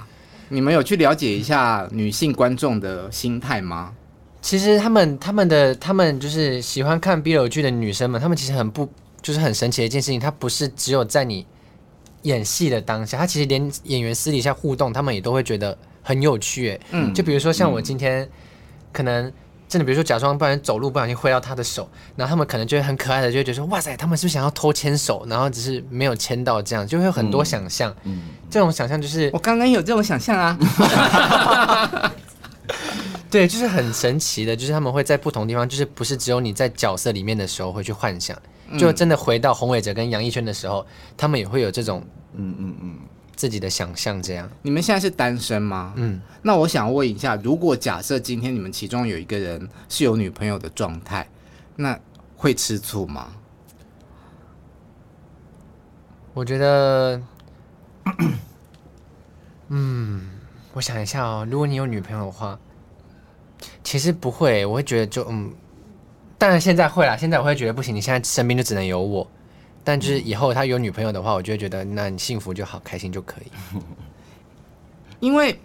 [0.48, 3.92] 你们有去了解一下女性观众的心态吗？
[4.40, 8.90] 其实他们他们的他们就是喜欢看 BL 剧的女生们，他们其实很不
[9.24, 11.44] 就是很神奇的一件事情，它不是只有在你。
[12.22, 16.80] 演戏的当下，他其实连演员私底下互动，他们也都会觉得很有趣。
[16.90, 18.26] 嗯，就比如说像我今天
[18.92, 19.30] 可能。
[19.66, 27.92] 真的，比如说假装不然走路不小心挥到他的手，然后他们可能就会很可爱的，就会觉得说哇塞，他们是不是想要偷牵手，然后只是没有牵到，这样就会有很多想象。
[28.04, 30.56] 嗯，这种想象就是我刚刚有这种想象啊。
[33.30, 38.40] 对，就是很神奇的，就是他们会在不同地方，就是不是只有你在角色里面的时候会去幻想，
[38.78, 42.98] 就真的回到洪伟哲跟杨艺轩的时候，他们也会有这种嗯嗯嗯。
[43.36, 45.92] 自己的想象这样，你们现在是单身吗？
[45.96, 51.28] 嗯，那我想问一下，如果假设今天你们其中有一个人是有女朋友的状态，
[51.74, 51.98] 那
[52.36, 53.32] 会吃醋吗？
[56.32, 57.20] 我觉得，
[59.68, 60.30] 嗯，
[60.72, 62.56] 我想一下哦，如果你有女朋友的话，
[63.82, 65.52] 其实不会，我会觉得就嗯，
[66.44, 69.26] 当然现在会啦，现在我会觉得不行，你现在身边就只能有我。
[69.82, 73.80] 但就是以后他有女朋友的话，我就会觉得那你幸福就好，开心就可以。
[75.20, 75.58] 因为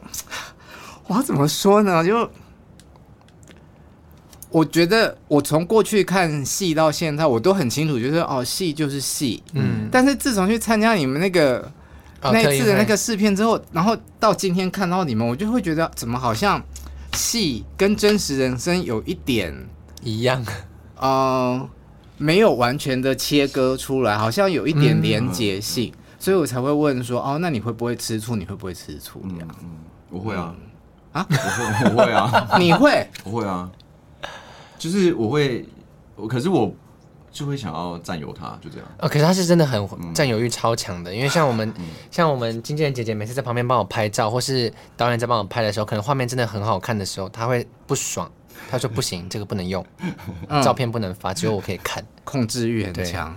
[1.08, 2.02] 我要怎么说呢？
[2.02, 2.32] 就
[4.52, 9.44] 我觉得我从过去看戏到现在，我都很清楚，就是哦，戏就是戏。
[9.52, 9.90] 嗯。
[9.92, 11.60] 但是自从去参加你们那个、
[12.22, 16.64] 哦、那一次的那个试片之后，然后到今天看到你们，我就会觉得怎么好像
[17.16, 19.54] 戏跟真实人生有一点
[20.02, 20.42] 一样。
[21.00, 21.70] 嗯、呃。
[22.22, 28.36] 没有完全的切割出来，好像有一点连结性，嗯、所以我才会问说，哦，那你会不会吃醋？
[28.36, 29.22] 你会不会吃醋？
[29.24, 29.70] 这样，嗯，
[30.10, 30.54] 我会啊，
[31.14, 33.72] 啊，我会，我会啊， 你会，我会啊，
[34.78, 35.66] 就是我会，
[36.28, 36.70] 可是我
[37.32, 38.88] 就会想要占有他，就这样。
[39.00, 48.30] 哦，可是他是真的很占有欲超强的，因为像我们，嗯、像我们经纪人姐姐每次在旁边帮我拍照，或是导演在帮我拍的时候，可能画面真的很好看的时候，他会不爽。
[48.70, 49.86] 他说不行，这个不能用，
[50.48, 53.36] 嗯、照片不能发，只有我可以看，控制欲很强。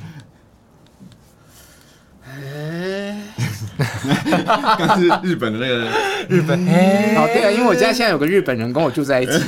[4.78, 5.90] 刚是日本的那个
[6.28, 6.58] 日本，
[7.16, 9.32] 哦对啊，因为我家现在有个日本人跟我住在一起，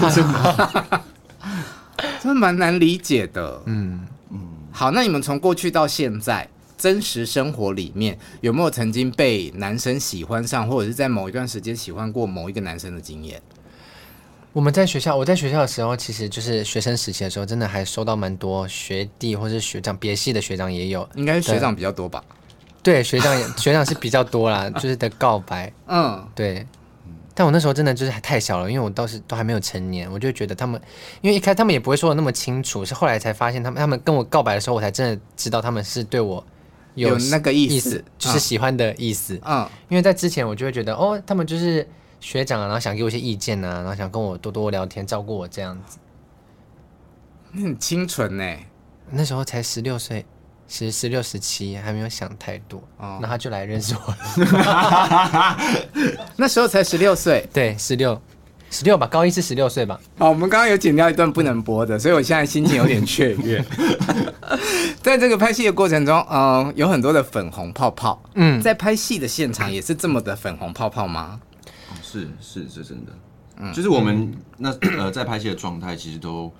[2.20, 3.62] 真的蛮难理解的。
[3.66, 4.00] 嗯。
[4.30, 4.38] 嗯，
[4.70, 13.40] 好，那你们从过去到现在，真实生活里面有没有曾经被男生喜欢上，或者是在某一段时间喜欢过某一个男生的经验？
[14.54, 22.22] 我们在学校，我在学校的时候，其实就是学生时期的时候，真的还收到蛮多学弟或是学长，别系的学长也有，应该是学长比较多吧？
[22.80, 26.64] 对，学长也 学长是比较多啦，就是的告白，嗯，对。
[27.34, 30.80] 但我那时候真的就是还太小了，因为我当时都还没有成年，我就觉得他们，
[31.20, 36.46] 因为一开始他们也不会说的那么清楚，是后来才发现他们他们跟我告白的时候，我才真的知道他们是对我
[36.94, 39.68] 有，有那个意思，就是喜欢的意思，嗯。
[39.88, 41.84] 因为在之前我就会觉得，哦，他们就是。
[42.24, 45.98] 学长啊，然后想给我一些意见啊，然后想跟我多多聊天，照顾我这样子。
[47.52, 48.56] 你很清纯呢，
[49.10, 50.24] 那时候才十六岁，
[50.66, 52.82] 十十六十七，还没有想太多。
[52.96, 55.56] 哦，那他就来认识我了。
[56.36, 58.18] 那时候才十六岁，对，十六，
[58.70, 60.00] 十六吧，高一是十六岁吧。
[60.18, 63.62] 好，我们刚刚有剪掉一段不能播的，所以我现在心情有点雀跃。
[65.02, 68.22] 在这个拍戏的过程中，嗯、呃，有很多的粉红泡泡。
[68.32, 71.38] 嗯，在拍戏的现场也是这么的粉红泡泡吗？
[72.20, 73.12] 是是是真的，
[73.56, 76.52] 嗯，就是我们那呃在拍戏的状态，其实都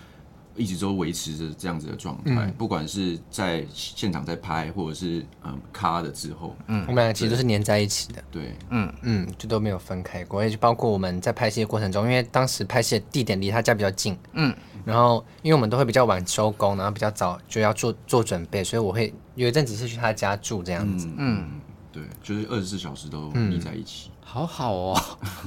[0.57, 8.93] 一直都维持着这样子的状态，不管是在现场在拍，或者是嗯卡的之后，嗯，我们俩其实都是粘在一起的，对，嗯。
[9.03, 21.61] 嗯，就都没有分开过，也就包括我们在拍戏的过程中，因为当时拍戏的地点离他家比较近，嗯，然后因为我们都会比较晚收工，然后比较早就要做做准备，所以我会有一阵子是去他家住这样子，嗯，
[21.93, 24.11] 对，就是二十四小时都腻在一起。
[24.35, 25.01] 好好哦，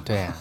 [0.06, 0.34] 对啊，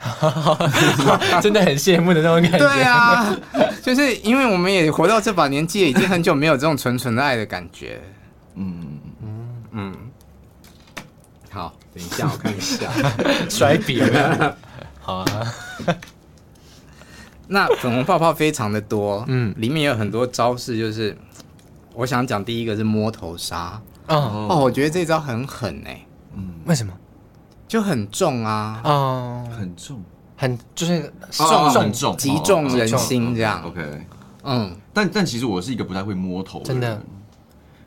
[1.40, 2.58] 真的很羡慕的那种感觉。
[2.58, 3.32] 对啊，
[3.80, 8.00] 就是因为我们也活到这把年纪，已经很久没有这种纯纯的爱的感觉。
[8.56, 9.94] 嗯嗯嗯。
[11.48, 12.90] 好，等一下我看一下，
[13.48, 14.58] 甩笔了。
[15.00, 15.54] 好啊。
[17.46, 21.16] 那粉红泡泡非常的多，嗯，里面有很多招式，就是
[21.92, 23.80] 我想讲第一个是摸头杀。
[24.08, 26.04] 哦哦，我觉得这招很狠哎。
[26.34, 26.92] 嗯，为什么？
[27.66, 30.02] 就很重啊，哦，很重，
[30.36, 33.62] 很就是重重重击中人心这样。
[33.64, 34.06] OK，
[34.44, 37.02] 嗯，但但其实我是一个不太会摸头的人，真的。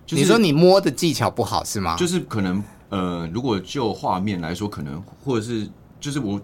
[0.10, 1.96] 你说你摸的技巧不好是吗？
[1.98, 6.42] 就是可能呃，如果就画面来说，可能或者是就是我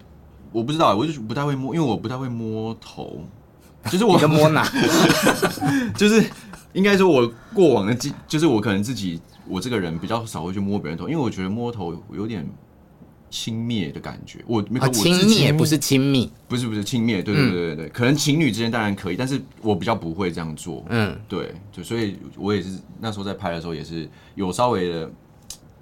[0.52, 3.22] 我不知道，我就不太会摸，因为我不太会摸头。
[3.90, 4.66] 就是我的摸哪？
[5.98, 6.24] 就是
[6.74, 12.48] 应该说，我过往的经，就是我可能自己我这个人比较少会去摸别人头，因为我觉得摸头有点。
[13.34, 25.10] 轻蔑的感觉，我没有亲密，不是亲密，不是不是亲蔑，对对对对对，可能情侣之间当然可以，但是我比较不会这样做，嗯，对，就所以，我也是那时候在拍的时候也是有稍微的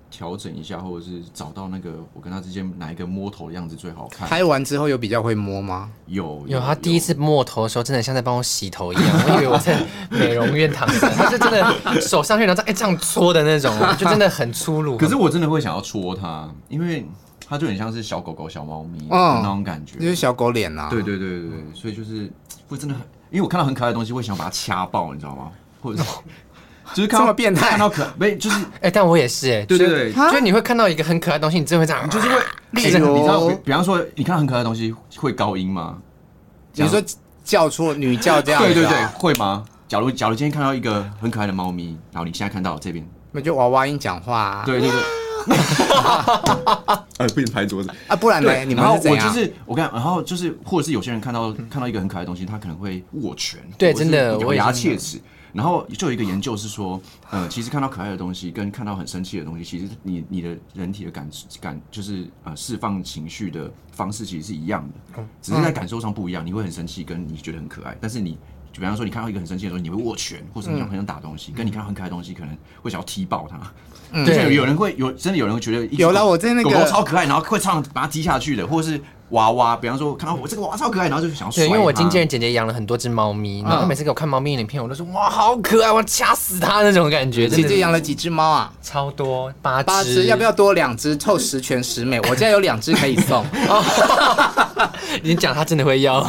[0.10, 4.26] 调整一下，或者是找到那个我跟他之间哪一个摸头的样子最好看。
[4.30, 5.92] 拍完之后有比较会摸吗？
[6.08, 14.96] 有有，他第一次摸头的时候，真的像在帮我洗头一样，我以为我在美容院躺着，他是真的手上去然后哎这样搓的那种，就真的很粗鲁。
[14.96, 17.06] 可是我真的会想要戳他，因为
[17.52, 20.88] 他就很像是小狗狗、小猫咪的那种感觉，就是小狗脸啊。
[20.90, 22.32] 对对对对对，所以就是
[22.70, 25.52] 会真的很，因为我看到很可爱的东西，会想把它掐爆，你知道吗？
[25.82, 26.10] 或者是。
[26.96, 29.88] 就是看到这么变态，看到可没就是哎、欸，但我也是哎、欸，对对。
[29.88, 32.36] 对，就是你会看到一个很可爱的东西，你真的会这样，就是会，
[32.72, 35.98] 你知道，比方说你看到很可爱的东西会高音吗？
[36.74, 37.02] 比如说
[37.44, 39.66] 叫出女叫这样，对对对，会吗？
[39.90, 45.00] 假如假如今天看到一个很可爱的猫咪，然后你现在看到这边，那就娃娃音讲话、啊，对对对，
[47.18, 48.66] 哎，不能拍桌子啊，不然呢？
[48.66, 49.28] 你们是怎样？
[49.28, 55.20] 我就是我看，然后就是或者是有些人看到看到一个很可爱的东西，他可能会握拳，对，真的咬牙切齿。
[55.54, 56.98] 然后就有一个研究是说，
[57.30, 64.82] 呃，其实看到可爱的东西跟看到很生气的东西，其实你你的人体的感感就是呃释放情绪的方式其实是一样
[65.14, 66.46] 的，只是在感受上不一样。
[66.46, 68.38] 你会很生气，跟你觉得很可爱，但是你
[68.72, 73.58] 就比方说你看到一个很生气的东西，你会握拳，或者你想很想打东西，跟你看到很可爱的东西，可能会想要踢爆它。
[74.12, 79.02] 嗯，对，有人会有真的有人会觉得有了我在那个狗狗超可爱，然后会唱把它踢下去的，或者是。
[79.32, 87.48] 娃娃，比方说看到我这个娃娃超可爱，然后就想要对，因为我经纪人姐姐养了很多只猫咪，然后每次给我看猫咪影片，我都说哇好可爱，我要掐死它那种感觉。
[87.48, 88.74] 姐姐养了几只猫啊？
[88.82, 92.20] 超多，八八只，要不要多两只凑十全十美？
[92.30, 93.46] 我家有两只可以送。
[95.24, 96.22] 你讲他真的会要？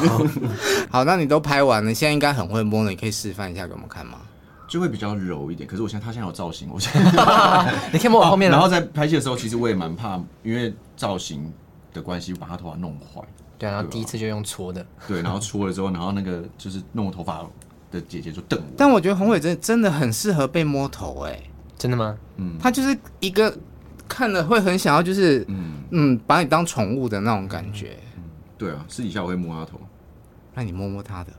[0.91, 4.19] 好，那你都拍完了，现在应该很会摸了，你可以示范一下给我们看吗？
[4.69, 5.69] 就会比较柔一点。
[5.69, 8.51] 可是我现在他现在有造型，我现在 你可以摸我后面。
[8.51, 11.53] 然后在拍戏的时候，其实我也蛮怕，因为造型。
[11.95, 13.21] 的关系把他头发弄坏，
[13.59, 17.45] 对，然后第一次就用搓的，对，然后搓了之后，然后那个就是弄我头发
[17.91, 18.65] 的姐姐就瞪我。
[18.79, 21.39] 但我觉得宏伟真真的很适合被摸头，哎，
[21.77, 22.17] 真的吗？
[22.39, 23.55] 嗯，他就是一个
[24.09, 27.99] 看了会很想要，就是嗯嗯，把你当宠物的那种感觉。
[28.12, 28.12] 嗯，
[28.63, 29.81] 对啊，私底下我会摸他头，
[30.55, 31.33] 那你摸摸他的，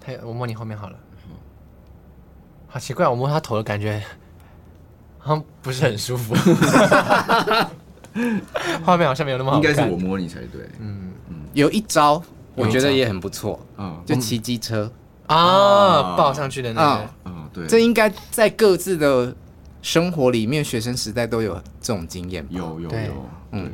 [0.00, 0.98] 他我摸你后面好了，
[2.68, 4.02] 好奇怪，我摸他头的感觉
[5.18, 6.34] 好像不是很舒服。
[8.82, 10.62] 画面好像没有那么好，应该是我摸你才对。
[10.80, 11.12] 嗯。
[11.28, 12.22] 嗯，有一招
[12.54, 14.90] 我觉得也很不错，嗯，就骑机车。
[15.26, 19.34] 啊，抱上去的那个，嗯，对，这应该在各自的
[19.82, 22.46] 生活里面，学生时代都有这种经验。
[22.48, 23.70] 有有有，嗯，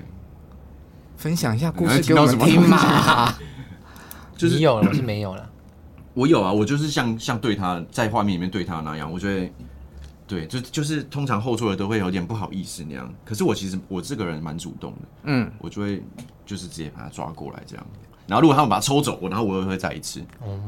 [1.23, 3.33] 分享一下故事给我们听嘛。
[4.37, 5.49] 就是你有了，我是没有了。
[6.15, 9.51] 我有啊，我就是像像对他在画面里面对他那样，我觉得。
[10.25, 16.03] 对，就就是通常后座的都会有点不好意思那样，可是我其实我这个人蛮主动的，嗯，我就会
[16.47, 17.87] 就是直接把他抓过来这样，
[18.27, 20.21] 然后如果他们把他抽走，我然后我又会再一次。
[20.41, 20.59] 哦，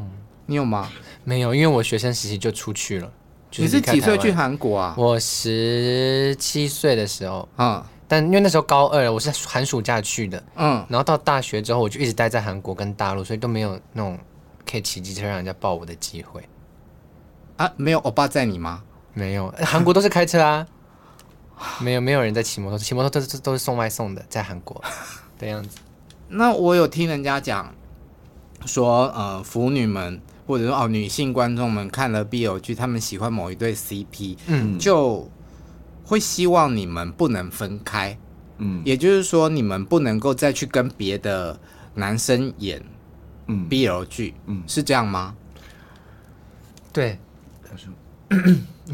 [0.44, 0.90] 你有吗？
[1.22, 3.10] 没有，因为我学生时期就出去了。
[3.56, 4.94] 你是几岁去韩国啊？
[4.98, 14.18] 我十七岁的时候，嗯，但因为那时候高二，我是寒暑假去的，嗯，然后到大学之后，我就一直待在韩国跟大陆，所以都没有那种
[14.70, 16.42] 可以骑机车让人家抱我的机会。
[17.56, 18.82] 啊，没有欧巴载你吗？
[19.14, 20.66] 没有，韩国都是开车啊，
[21.80, 24.82] 没有没有人在骑摩托车，骑摩托车都是都是送外送的，在韩国
[25.38, 25.78] 的样子。
[26.28, 27.72] 那我有听人家讲
[28.66, 35.30] 说，呃，腐女们或者说哦女性观众们看了 BL 剧，他们喜欢某一对 CP，嗯，就
[36.04, 38.16] 会希望你们不能分开，
[38.58, 41.58] 嗯，也就是说你们不能够再去跟别的
[41.94, 42.82] 男生演，
[43.46, 45.34] 嗯，BL 剧，嗯，是这样吗？
[46.92, 47.18] 对。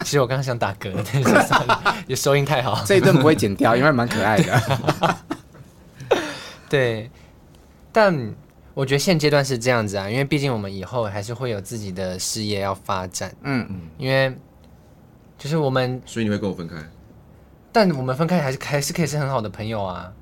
[0.00, 5.16] 其实我刚刚想打嗝，但是算了，也收音太好，这一段不会剪掉，因为蛮可爱的。
[6.68, 7.10] 对，
[7.92, 8.34] 但
[8.74, 13.32] 我觉得现阶段是这样子啊，因为毕竟我们以后还是会有自己的事业要发展。
[13.42, 14.34] 嗯嗯，因为
[15.40, 16.76] 就是我们，所以你会跟我分开？
[17.72, 20.12] 但我们分开还是还是可以是很好的朋友啊。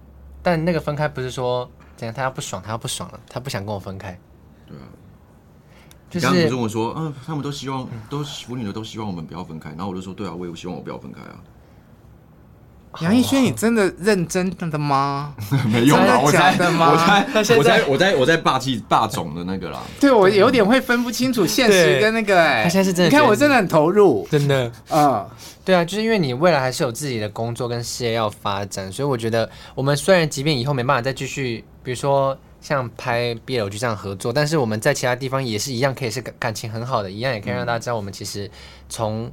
[0.44, 4.16] 但那个分开不是说怎样，他要不爽，他要不爽了，他不想跟我分开。
[4.64, 4.86] 对啊。
[6.08, 11.42] 就是、刚刚不是跟我说，嗯、啊，他们都希望，都腐女的都希望我们不要分开，然后我就说，对啊，我也希望我不要分开啊。
[13.00, 15.34] 杨艺轩，你真的认真的吗？
[15.70, 19.80] 没有啦，我在，我在，我在，我在，我在霸气霸总的那个啦。
[20.00, 25.26] 对，我有点会分不清楚现实跟那个、欸，哎，他现在是真的，你看我真的很投入，真的，嗯，
[25.64, 32.36] 对啊，就是因为你未来还是有自己的工作跟事业要发展，所以我觉得我们虽然即便以后没办法再继续，比如说。
[32.60, 38.50] 像拍 BL 剧这样合作，但是我们在其他地方也是一样，可以是感感情很好的，一样也可以让大家知道，我们其实
[38.88, 39.30] 从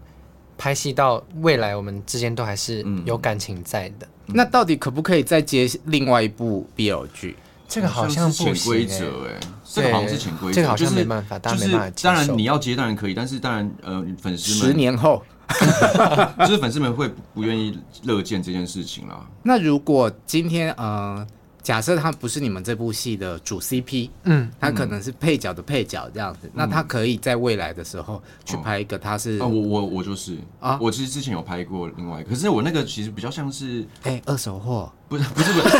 [0.58, 4.08] 拍戏到未来，我们之间都还是有感情在的。
[4.28, 7.36] 嗯、那到底可不可以再接另外一部 BL 剧？
[7.68, 12.08] 这个好像不规则哎，这个好像是潜规则，这个好像没办法，就是、大家没办法接受。
[12.10, 15.24] 当然你要接当然可以，但是当然呃，粉丝们十年后
[16.40, 19.26] 就是粉丝们会不愿意乐见这件事情啦。
[19.44, 21.26] 那如果今天呃。
[21.66, 30.38] 假设他不是你们这部戏的主 CP，嗯，他可能是配角的配角这样子，嗯、那他可以在未来的时候去拍一个他是啊，我我我就是。
[30.60, 35.78] 啊，我其实之前有拍过另外一个，可是我那个其实比较像是哎、欸、二手货，不是不是不是，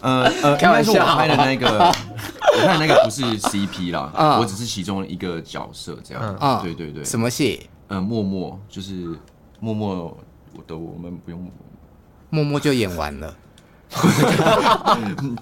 [0.00, 7.68] 呃 呃，开玩笑，我拍的那个，我拍的那个不是 CP 啦，啊、我只是其中一个角色这样，啊，对对对，什么戏？
[7.88, 9.18] 呃，默默就是
[9.58, 10.16] 默默
[10.68, 11.50] 的，我们不用。
[12.30, 13.34] 默默就演完了。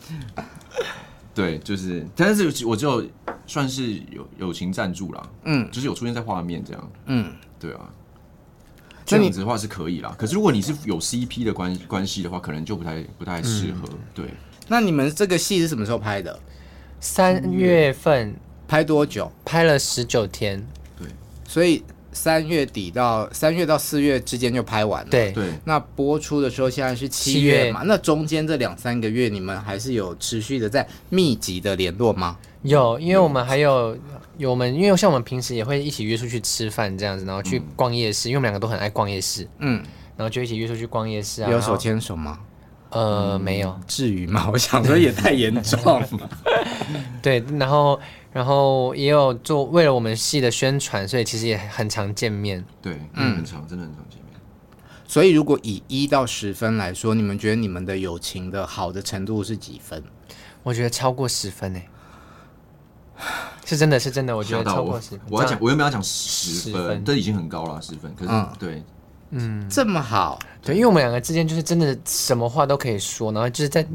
[1.34, 3.04] 对，就是，但是我就
[3.46, 7.90] 算是友友情赞助啦，嗯，就是有出现在画面这样，嗯，对啊，
[9.04, 10.14] 这样子的话是可以啦。
[10.18, 13.88] 可是如果你是有 CP 的关关系的话，可能就不太不太适合。
[13.92, 14.26] 嗯、对，
[14.68, 16.38] 那你们这个戏是什么时候拍的？
[17.00, 18.34] 三月份，
[18.66, 19.30] 拍多久？
[19.44, 20.66] 拍了十九天。
[20.98, 21.08] 对，
[21.46, 21.84] 所以。
[22.16, 25.10] 三月底到三月到四月之间就拍完了。
[25.10, 25.50] 对对。
[25.64, 27.82] 那播出的时候现在是七月嘛？
[27.82, 32.38] 月那中间这两三个月，你们还是有持续的在密集的联络吗？
[32.62, 33.94] 有，因为我们还有
[34.38, 39.46] 有我们，因为像我们平时也会一起约出去吃饭这样子，然后去逛夜市，嗯、因为我们两个都很爱逛夜市。
[39.58, 39.84] 嗯。
[40.16, 41.50] 然后就一起约出去逛夜市啊。
[41.50, 42.38] 有手牵手吗？
[42.88, 43.78] 呃，嗯、没有。
[43.86, 44.48] 至于吗？
[44.50, 46.08] 我想说也太严重了。
[47.20, 48.00] 对，然后。
[48.36, 52.62] 然后也有做为了我们戏的宣传，所以其实也很常见面。
[52.82, 54.38] 对，嗯，很常，真的很常见面。
[55.06, 60.04] 所以如果以一到十分来说，你们觉得你们的友情的好的程度是几分？
[60.62, 61.88] 我觉得超过十分诶，
[63.64, 65.20] 是真的是真的，我觉得超过十分。
[65.30, 68.14] 我要讲，我原本要讲十分，这已经很高了，十分。
[68.14, 68.84] 可是，对，
[69.30, 73.86] 嗯，这么好，对，因为我们两个之间就是真的什么话都可以说，然后就是在。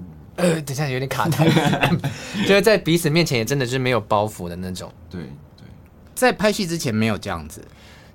[0.42, 1.48] 呃，等一下有点卡台，
[2.48, 4.92] 就是在彼此面前也真的就是没有包袱的那种。
[5.10, 5.22] 对
[5.58, 5.66] 对，
[6.16, 7.64] 在拍戏之前没有这样子，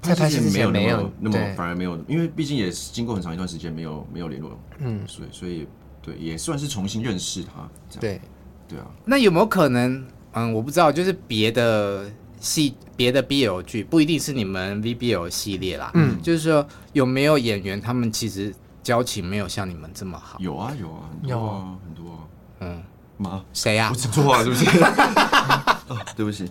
[0.02, 5.66] 在拍戏之前没有那么反而没有，因为毕竟也是经过很长一段时间没有没有联络，嗯，所以所以
[6.02, 7.68] 对也算是重新认识他。
[8.00, 8.20] 对
[8.68, 10.04] 对啊，那有没有可能？
[10.32, 12.10] 嗯，我不知道，就是别的
[12.40, 18.54] 戏别的 BL 剧不一定是你们 VBL 系列啦，嗯，就是说有没有演员他们其实。
[18.86, 20.38] 交情没有像你们这么好。
[20.38, 22.18] 有啊有啊，有啊很多啊。
[22.60, 22.80] 嗯，
[23.16, 23.90] 妈，谁呀？
[23.92, 24.64] 我讲错话是不是？
[26.14, 26.48] 对不起。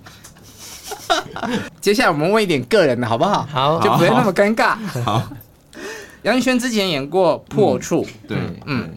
[1.80, 3.46] 接下来我们问一点个人的好不好？
[3.46, 4.76] 好，就不会那么尴尬。
[5.02, 5.24] 好。
[6.24, 8.94] 杨宇轩之前演过《破处》，对，嗯，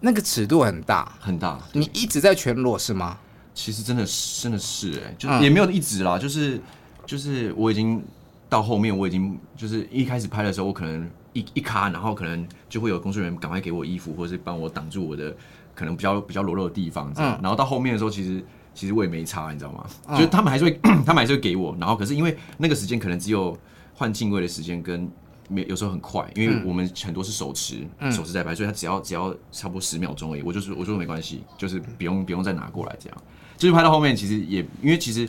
[0.00, 1.58] 那个尺度很大很大。
[1.72, 3.16] 你一直在全裸是吗？
[3.54, 6.60] 其实真的是真的是哎，就也没有一直啦，就是
[7.06, 8.04] 就是我已经
[8.46, 11.10] 到后面，我已经就是一开始拍的时候，我可能。
[11.38, 15.34] 一一卡，然后可能就会有工作人员赶快给我衣服，或者是帮我挡住我的
[15.74, 17.12] 可能比较比较裸露的地方。
[17.14, 19.86] 这样，嗯、然后到后面的时候，其实其实我也没差，你知道吗？
[20.08, 21.76] 嗯、就是他们还是会，他们还是会给我。
[21.78, 23.56] 然后可是因为那个时间可能只有
[23.94, 25.08] 换镜位的时间，跟
[25.48, 30.42] 没有时候很快，因为我们很多是手持，嗯、手持在拍，所以他只要只要差不多十秒钟而已。
[30.42, 33.18] 我就是我说没关系，就是不用不用再拿过来这样。
[33.56, 35.28] 就是拍到后面，其实也因为其实。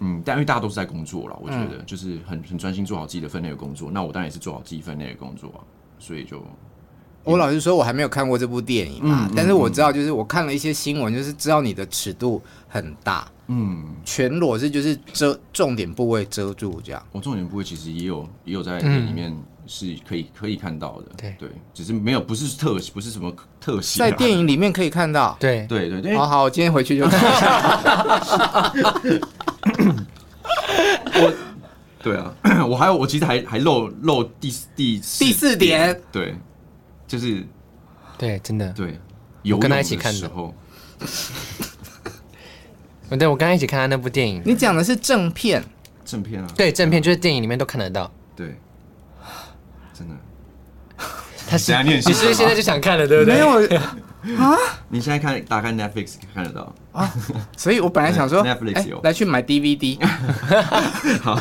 [0.00, 3.90] 嗯，但因为大家都是在工作了，我觉得就是很很专心做好自己的分内的工作。
[3.90, 5.60] 那我当然也是做好自己分内的工作啊，
[5.98, 6.42] 所以就
[7.24, 17.02] 我老实说，我还没有看过这部电影嘛，嗯、但是我知道，就是我看了一些新闻，就是知道你的尺度很大，嗯，全裸是就是遮重点部位遮住这样。
[17.12, 23.30] 我、哦、重点部位其实也有也有在里面是可以可以看到的，对对，只是没有不是特不是什么
[23.60, 26.16] 特写，在电影里面可以看到，对对对对。
[26.16, 27.34] 好好，我今天回去就看一
[28.24, 28.72] 下。
[31.20, 31.34] 我，
[32.02, 32.34] 对啊，
[32.66, 36.34] 我还有，我其实还还漏漏第第第四点，对，
[37.06, 37.44] 就是，
[38.16, 38.98] 对，真的，对，
[39.42, 40.18] 有跟他一起看的。
[40.18, 40.54] 时候，
[43.18, 45.62] 对，我跟他一起看他那部电影，你讲的是正片，
[46.04, 48.56] 正片啊，对，正片就是电影里面都看得到，对，
[49.92, 50.14] 真的，
[51.48, 53.34] 他是你是不是现在就想看了，对不对？
[53.34, 53.48] 没有。
[54.36, 54.56] 啊！
[54.90, 57.12] 你现在看打开 Netflix 看得到啊，
[57.56, 59.00] 所以我本来想说 Netflix 有。
[59.02, 59.98] 来去买 DVD。
[61.22, 61.40] 好，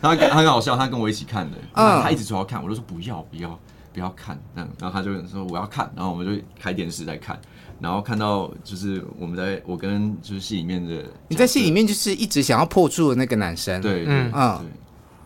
[0.00, 3.58] 他他很好笑，他跟我一起看的，他一直说要看，我就说不要不要
[3.92, 7.40] 不要看，然后他就说我要看，然后我们就开电视在看，
[7.80, 14.30] 然后看到就是我们在我跟就是戏里面的，你在戏里面就是一直想要破处的那个男生，对，嗯。
[14.30, 14.81] 对。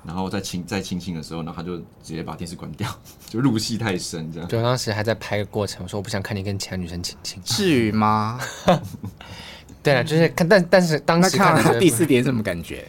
[0.07, 2.89] 然后在亲在亲亲的时候，然后他就直接把电视关掉，
[3.29, 4.49] 就入戏太深这样。
[4.49, 7.43] 对，当时还在拍的过程，我说我不想看你跟其他女生亲亲。
[7.45, 8.39] 至于吗？
[9.83, 12.87] 对啊，就是看，但但是当时看他第四点什么感觉？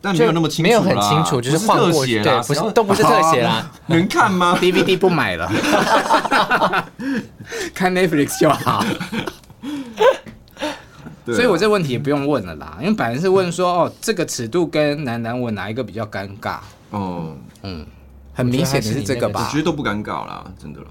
[0.00, 5.50] 但没有那么清楚，没有很清楚，就是换过去，对，不是都不是特写啦， 能看吗？DVD 不买了，
[7.74, 8.84] 看 Netflix 就好。
[11.34, 16.60] 所以我这问题也不用问了啦，因为本来是问说哦，这个尺度跟男男吻哪一个比较尴尬？
[16.90, 17.84] 哦，嗯，
[18.32, 19.44] 很明显的是这个吧？
[19.44, 20.86] 我觉得都不尴尬啦，真的啦。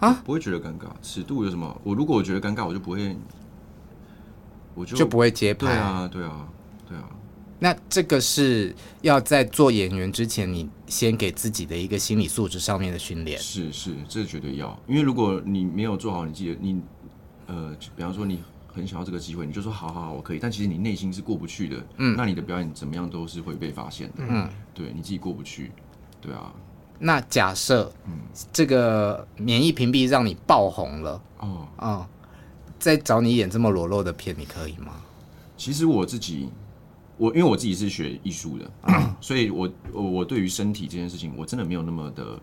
[0.00, 0.86] 啊，不会觉得尴尬。
[1.02, 1.78] 尺度有什么？
[1.84, 3.14] 我如果我觉得尴尬，我就不会，
[4.74, 5.66] 我就就不会接拍。
[5.66, 6.48] 对啊，对啊，
[6.88, 7.04] 对啊。
[7.58, 13.38] 那这个是要在做演员之前，你先给自己的一个心理素质上面的训练。
[13.38, 16.80] 是是，这绝对要，因为如果你没有做好，你记得你
[17.46, 18.42] 呃，比方说你。
[18.74, 20.38] 很想要这个机会，你就说好好好，我可以。
[20.40, 25.70] 但其实你内心是过不去的，嗯，那你的表演怎么样都是会被发现的，嗯，对你自己过不去，
[26.20, 26.52] 对啊。
[26.98, 28.18] 那假设，嗯，
[28.52, 32.06] 这个免疫屏蔽让你爆红了，哦，哦，
[32.78, 34.92] 再找你演这么裸露的片，你可以吗？
[35.56, 36.48] 其实我自己，
[37.16, 42.40] 我因为我自己是学艺术的，嗯， 所以我我我对于身体这件事情，我真的没有那么的，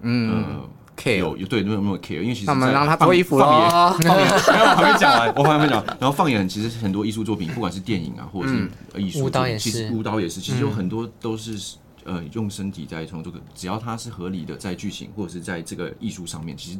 [0.00, 0.30] 嗯。
[0.30, 3.70] 呃 care 有有对，没有那么 care，因为其实那我们让他脱衣服放眼，
[4.02, 5.84] 放眼，我还没讲完，我还没讲。
[5.98, 8.70] 然后放眼，其实很多艺术作品，不管是电影啊，或者是
[9.00, 16.78] 艺术，舞蹈也是，其实舞蹈也是，其实有很多都是呃用身体在创作的，只要它是合理的，在剧情或者是在这个艺术上面，其实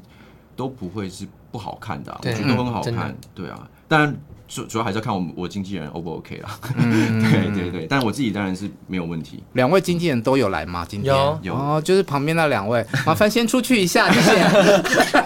[0.55, 4.17] 都不会是不好看的，我觉得都很好看，对啊，当然。
[4.53, 9.41] 主主要还是要看我我经纪人 O 不 OK 啦，嗯、 对对对，但我自己当然是没有问题。
[9.53, 10.85] 两位经纪人都有来吗？
[10.89, 15.25] 今天有有哦，就是旁边那两位，麻烦先出去一下， 谢谢。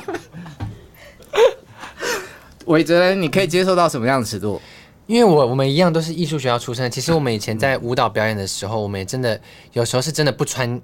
[2.67, 4.61] 韦哲，你可以接受到什么样的尺度？
[5.07, 9.41] 因为我我们一样都是艺术学校出身，其实我们以前在舞蹈表演的时候，我们也真的
[9.73, 10.79] 有时候是真的不穿。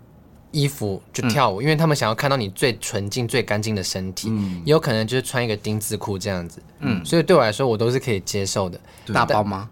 [0.52, 8.80] 衣服就跳舞，嗯、因为他们想要看到你最纯净、最干净的身体，嗯、也有可能就是穿一个丁字裤这样子，嗯，所以对我来说，我都是可以接受的。
[9.12, 9.68] 大包吗？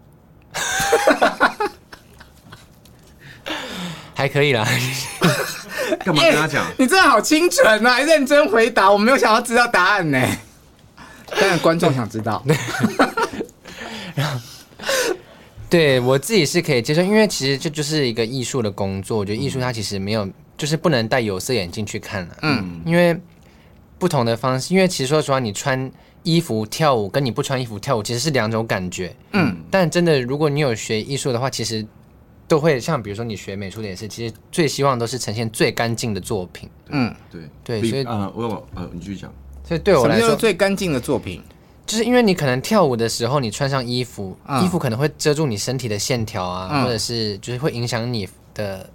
[4.13, 4.67] 还可以啦。
[6.03, 6.73] 干嘛跟他讲、欸？
[6.77, 7.93] 你真的好清纯啊！
[7.93, 10.19] 还认真回答，我没有想要知道答案呢。
[11.39, 12.43] 当然，观众想知道。
[15.69, 19.17] 对我自己是可以接受，因为其实这就是一个艺术的工作。
[19.19, 22.37] 我觉得艺术它其实没有，就是不能戴有色眼镜去看了。
[22.41, 23.15] 嗯，因为
[23.99, 25.91] 不同的方式，因为其实说实话，你穿
[26.23, 29.15] 衣服跳舞跟你不穿衣服跳舞其实是两种感觉。
[29.33, 31.85] 嗯，但真的，如果你有学艺术的话，其实
[32.47, 36.67] 都会像比如说你学美术的也是，其实最希望都是呈现最干净的作品。
[36.87, 39.31] 嗯，对对，所以呃，我呃，你继续讲。
[39.63, 41.43] 所以对我来说，最干净的作品。
[41.89, 48.87] 就是因为你可能跳舞的时候，你穿上衣服，嗯、衣服可能会遮住你身体的线条啊，嗯、或者是就是会影响你的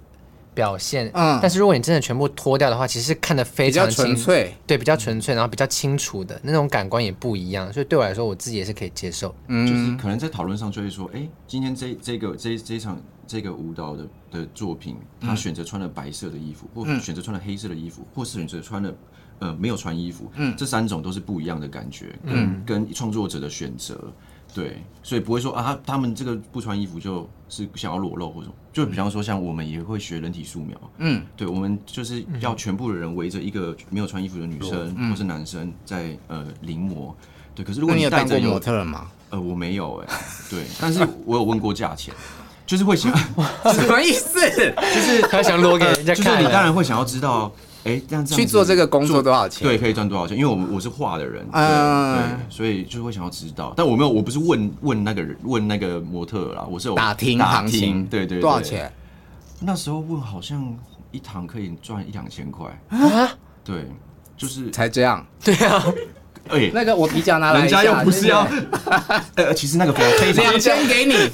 [0.53, 1.11] 表现。
[1.13, 7.71] 嗯，但是如果你真的全部脱掉的话，其实是看得非常纯粹，对，比较纯粹，然后比较清楚的那种感官也不一样。
[7.73, 9.35] 所以对我来说，我自己也是可以接受。
[9.49, 18.89] 嗯，就是可能在讨论上就会说，哎、欸，今天这这个这这场这个舞蹈的的作品，他选择穿了白色的衣服，或选择穿了黑色的衣服，或是选择穿了。
[19.39, 23.99] 呃，没有穿衣服，嗯，这三种都是不一样的感觉，嗯，跟创作者的选择，
[24.53, 37.13] 对，所以不会说啊，他他们这个不穿衣服就是想要裸露或者，就比方说像我们也会学人体素描，嗯，对，我们就是要全部的人围着一个没有穿衣服的女生或是男生在呃临摹，
[37.53, 39.07] 对，可是如果你有当过模特吗？
[39.31, 40.13] 呃，我没有哎，
[40.49, 42.13] 对，但是我有问过价钱，
[42.65, 43.11] 就是会想
[43.73, 44.39] 什么意思？
[44.39, 47.51] 就是他想裸给人家看，就是你当然会想要知道。
[47.85, 49.67] 哎，这样去做这个工作多少钱？
[49.67, 50.35] 对，可以赚多少钱？
[50.35, 53.73] 因为我们我是画的人，对，所以就会想要知道。
[53.77, 58.91] 但我没有，我不是问问那个人，问那个模特啦，我是有打听行情，对对，多少钱？
[59.59, 60.75] 那时候问好像
[61.11, 63.31] 一堂可以赚一两千块啊？
[63.63, 63.85] 对，
[64.35, 65.23] 就是才这样。
[65.43, 65.85] 对啊，
[66.49, 68.47] 哎，那个我皮夹拿来，人家又不是要，
[69.35, 71.13] 呃，其实那个非常两千给你。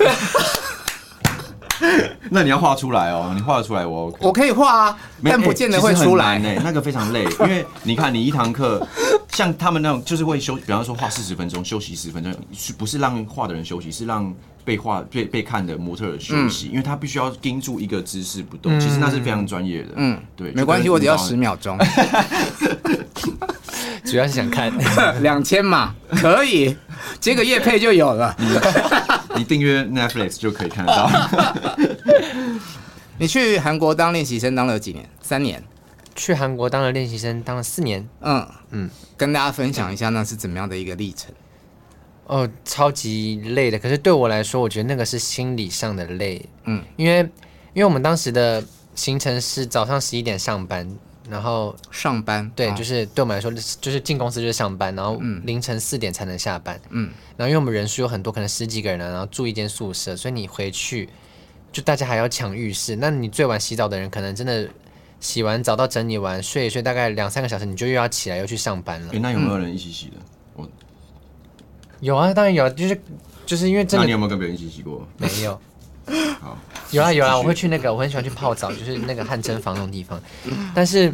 [2.29, 6.37] 那你要画出来哦，你画得出来我 OK，我可以画啊，但不见得会出来。
[6.39, 6.61] 呢。
[6.63, 8.85] 那个非常累， 因为你看你一堂课，
[9.29, 19.89] 像他们那种就是会休，比方说画四十分钟，休息十分钟，是不是让画的人休息，是让被画被被看的模特儿休息，因为他必须要盯住一个姿势不动，其实那是非常专业的。
[19.95, 21.77] 嗯，对，没关系，我只要十秒钟，
[24.05, 24.71] 主要是想看。
[25.21, 26.75] 两千嘛，可以
[27.19, 28.35] 接个夜配就有了。
[29.35, 31.09] 你订阅 Netflix 就可以看得到。
[33.17, 35.07] 你去韩国当练习生当了几年？
[35.21, 35.63] 三年。
[36.15, 38.07] 去韩国当了练习生当了四年。
[38.21, 41.31] 嗯嗯，跟大家分享一下那是怎么样的一个历程。
[42.25, 43.79] 哦，超级累的。
[43.79, 46.45] 可是对我来说，我觉得那个是心理上的累。
[46.65, 47.19] 嗯，因为
[47.73, 48.63] 因为我们当时的
[48.95, 50.89] 行程是早上十一点上班。
[51.31, 56.79] 然后上班，对，哦、就是对我们来说，就是进公司就是上班，然后凌晨四点才能下班。
[56.89, 61.07] 嗯，然后因为我们人数有很多，可能十几个人，然后住一间宿舍，所以你回去
[61.71, 62.97] 就大家还要抢浴室。
[62.97, 64.69] 那你最晚洗澡的人，可能真的
[65.21, 69.13] 洗完澡到整理完睡一睡，大概两三个小时，你就又要起来又去上班了。
[69.13, 70.17] 诶，那有没有人一起洗的？
[70.55, 70.69] 我、嗯、
[72.01, 73.01] 有啊，当然有，就是。
[73.43, 74.03] 就是因为真的。
[74.03, 75.05] 那你有没有跟别人一起洗过？
[75.17, 75.59] 没有。
[76.41, 76.57] 好，
[76.91, 80.19] 有啊有啊，我会去那个，我很喜欢去泡澡，就是那个汗蒸房那种地方。
[80.73, 81.13] 但是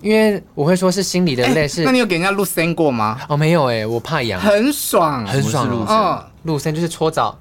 [0.00, 3.20] 因为我会说是心里的 累是，那你有给人家露森过吗？
[3.28, 4.40] 哦，没有哎，我怕痒。
[4.40, 6.24] 很爽，很爽哦。
[6.44, 7.38] 露森就是搓澡，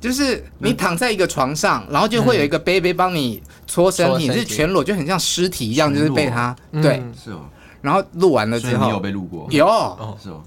[0.00, 7.40] 就是你躺在一个床上，然后就会有一个杯杯帮你搓身体，是全裸，就很像尸体一样，就是被他对，是哦。
[7.82, 9.48] 然后录完了之后，你有被录过？
[9.50, 9.66] 有，
[10.22, 10.42] 是哦。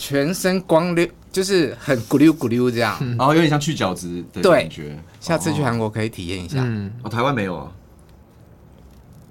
[0.00, 4.98] 全身光溜，就是很咕溜咕溜这样，然后有点像去角质的感觉。
[5.20, 6.56] 下次去韩国可以体验一下。
[6.62, 7.70] 嗯，哦，台湾没有啊？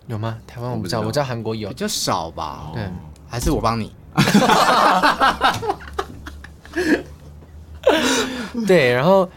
[0.06, 0.38] 有吗？
[0.46, 2.70] 台湾我不知道，我知道韩国有，就少吧。
[2.76, 2.84] 对，
[3.28, 3.92] 还是我帮你。
[8.68, 9.28] 对，然后。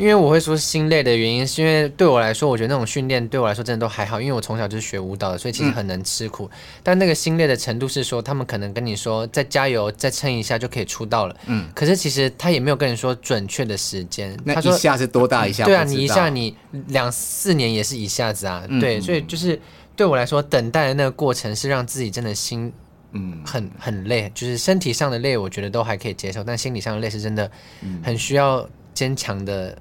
[0.00, 6.46] 因为我会说心累的原因，是因为对我来说，我觉得那种训练对我来说真的都还好，因为我从小就是学舞蹈的，所以其实很能吃苦。
[6.46, 11.36] 嗯、但那个心累的程度是说，他们可能跟你说再加油，再撑一下就可以出道了。
[11.48, 14.34] 嗯，可是其实他也没有跟你说准确的时间。
[14.42, 15.66] 那一下是多大一下？
[15.66, 16.56] 对啊，你一下你
[16.88, 18.64] 两四年也是一下子啊。
[18.70, 19.60] 嗯、对，所以就是
[19.94, 22.72] 对我来说，等待的那个过程是让自己真的心
[23.12, 27.50] 嗯很很累，就是身体上的累，我觉得都还可以接受，但心理上的累是真的
[28.02, 29.76] 很需要坚强的。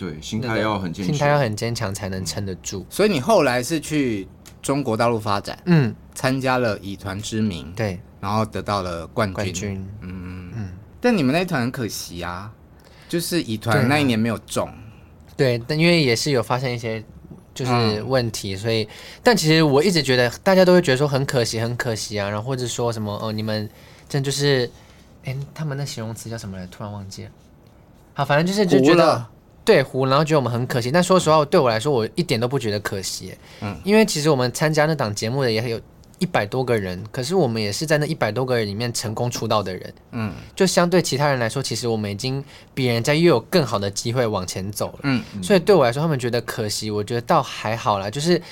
[0.00, 2.86] 对，心态要很坚强，心态要很坚强才能撑得住。
[2.88, 4.26] 所以你后来是去
[4.62, 10.70] 中国大陆发展，嗯，参加了以团之名，对，然后得到了冠军，冠军，嗯嗯。
[11.02, 12.50] 但你们那一团很可惜啊，
[13.10, 14.72] 就是以团那一年没有中，
[15.36, 17.04] 对，但因为也是有发生一些
[17.52, 18.88] 就是问题，所以，
[19.22, 23.68] 但其实我一直觉得大家都会觉得说很可惜，很可惜啊，然后或者说什么哦，你们
[24.08, 24.70] 真就是，
[25.24, 26.66] 哎，他们的形容词叫什么来？
[26.68, 27.30] 突然忘记了。
[28.14, 29.26] 好，反正就是就觉得。
[29.70, 33.32] 对胡，然后觉得我们很可惜，但说实话，对我来说，我一点都不觉得可惜。
[33.60, 35.80] 嗯，因为其实我们参加那档节目的也有
[36.18, 39.94] 一百多个人，可是我们也是在那一百多个人里面成功出道的人。
[40.10, 42.44] 嗯，就相对其他人来说，其实我们已经
[42.74, 44.98] 比人家又有更好的机会往前走了。
[45.04, 48.10] 嗯，所以对我来说，他们觉得可惜，我觉得倒还好啦。
[48.10, 48.42] 就是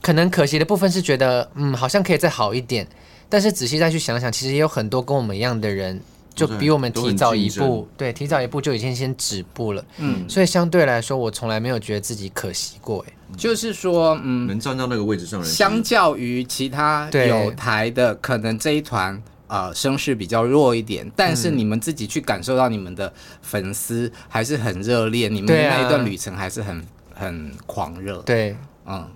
[0.00, 2.88] 可能可惜的部分是觉得，嗯，好像可以再好一点。
[3.28, 6.00] 但是仔细再去想想，其实也有很多跟我们一样的人。
[6.34, 9.84] 就比我们提早一步，对，提早一步就已经先止步了。
[9.98, 13.04] 嗯，所以相对来说，我从来没有觉得自己可惜过。
[13.06, 23.12] 哎，就是说，嗯，能站到那个位置上，相较于其他有台的，可能这一团呃声势比较弱一点，但是你们自己去感受到你们的
[23.42, 26.82] 粉丝还是很热烈，你们的那一段旅程还是很
[27.14, 28.18] 很狂热。
[28.22, 28.56] 对，
[28.86, 29.06] 嗯，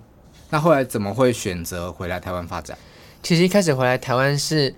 [0.49, 2.77] 那后来怎么会选择回来台湾发展？
[3.23, 4.75] 其实一开始回来台湾是。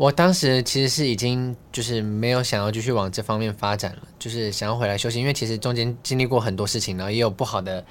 [0.00, 7.84] 我当时其实是已经就是没有想要继续往这方面发展了，就是想要回来休息，因为其实中间经历过很多事情，然后也有不好的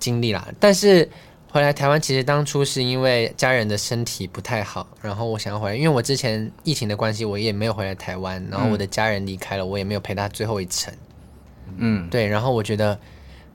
[0.00, 0.44] 经历啦。
[0.58, 1.08] 但是
[1.52, 10.92] 回来台湾，其实当初是因为家人的身体不太好，然后我想要回来，因为我之前疫情的关系，我也没有回来台湾，然后我的家人离开了，我也没有陪他最后一程。
[11.76, 12.98] 嗯，对，然后我觉得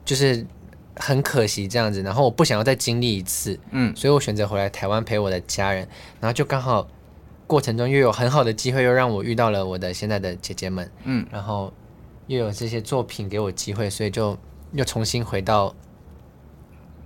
[0.05, 0.47] 就是
[0.95, 5.85] 很可惜这样子，然后我不想要再经历一次，嗯，所以我选择回来台湾陪我的家人，
[6.21, 6.87] 然后就刚好。
[7.51, 11.69] 过程中又有很好的机会，又让我遇到了我的现在的姐姐们，嗯，然后
[12.27, 14.37] 又有这些作品给我机会，所以就
[14.71, 15.75] 又重新回到，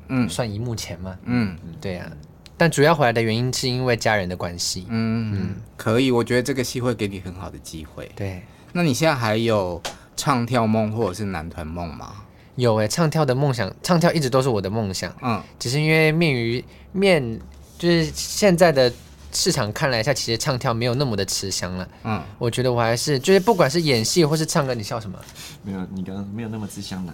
[0.07, 2.13] 嗯，算荧幕前嘛，嗯，对呀、啊。
[2.57, 8.07] 但主要回来的原因是因为家人的关系，嗯嗯，可以，我觉得这个戏会给你很好的机会。
[8.15, 9.81] 对，那你现在还有
[10.15, 12.17] 唱跳梦或者是男团梦吗？
[12.55, 17.39] 有诶、欸，唱跳的梦想，唱跳一直都是我的梦想，嗯，只是因为面于面
[17.79, 18.93] 就是现在的。
[19.35, 21.87] 市场看了一下，其实唱跳没有那么的吃香了。
[22.03, 25.19] 嗯，我觉得我还是就是不管是演戏或是唱歌，你笑什么？
[25.63, 27.13] 没有，你刚刚没有那么吃香的，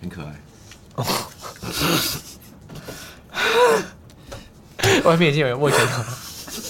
[0.00, 0.34] 很可爱。
[0.94, 1.04] 哦，
[5.04, 6.18] 外面已经有人握拳头了。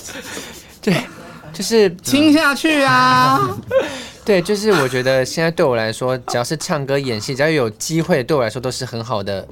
[0.83, 1.07] 对，
[1.53, 3.57] 就是听下去啊。
[4.25, 9.47] 对，就是我觉得现在对我来说，只要是唱歌、演戏，只要有机会，对我来说都是很好的。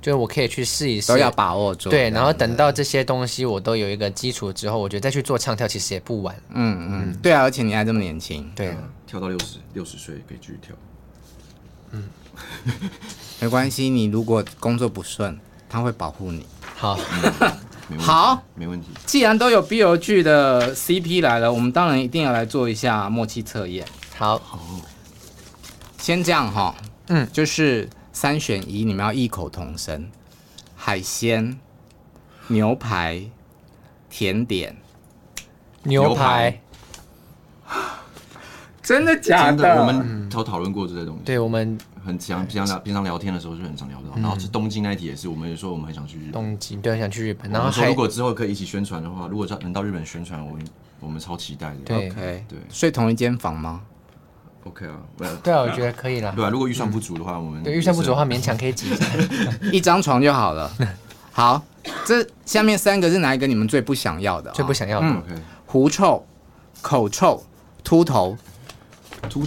[0.00, 1.90] 就是我可以去试一试，都要把握住。
[1.90, 6.34] 对，然后等到这些东西我都有一个基础之后，我觉得再去做唱跳其实也不晚。
[6.54, 8.74] 嗯嗯，对啊，而且你还这么年轻，对，
[9.06, 10.74] 跳到六十六十岁可以继续跳。
[11.90, 12.08] 嗯，
[13.40, 15.38] 没关系，你如果工作不顺，
[15.68, 16.46] 他会保护你。
[16.76, 16.98] 好，
[17.98, 18.88] 好，没问题。
[19.04, 23.86] 既然都有 B O G 的 CP 来了，我们当然一定要来做一下默契测验。
[24.16, 24.58] 好，好，
[25.98, 26.74] 先这样哈，
[27.08, 27.86] 嗯，就是。
[28.20, 30.10] 三选一，你们要异口同声。
[30.76, 31.58] 海鲜、
[32.48, 33.22] 牛排、
[34.10, 34.76] 甜点。
[35.84, 36.60] 牛排。
[38.82, 39.80] 真的假的？
[39.80, 41.22] 我们都讨论过这些东西。
[41.24, 44.10] 对，我们很常平常聊平常聊天的时候就很常聊到。
[44.16, 46.32] 然后是东京那一题也是，我们也说我们很想去日本。
[46.32, 47.50] 东京对，想去日本。
[47.50, 50.68] 然后说如果之后可以一起宣传的话，如果能到日本宣传，我们
[51.00, 51.78] 我们超期待的。
[51.86, 52.44] 对，对。
[52.68, 53.80] 睡同一间房吗？
[54.70, 54.94] OK 啊，
[55.42, 56.32] 对啊，我觉得可以了。
[56.36, 58.86] 对啊，如果预算不足的话，我们对预算不足的话，勉强可以挤
[59.72, 60.70] 一张床就好了。
[61.32, 61.62] 好，
[62.06, 64.50] 这下面三个是哪一个你们最不想要的？
[64.52, 65.06] 最不想要的。
[65.08, 66.24] OK，狐臭、
[66.80, 67.42] 口臭、
[67.82, 68.36] 秃头。
[69.28, 69.44] 秃，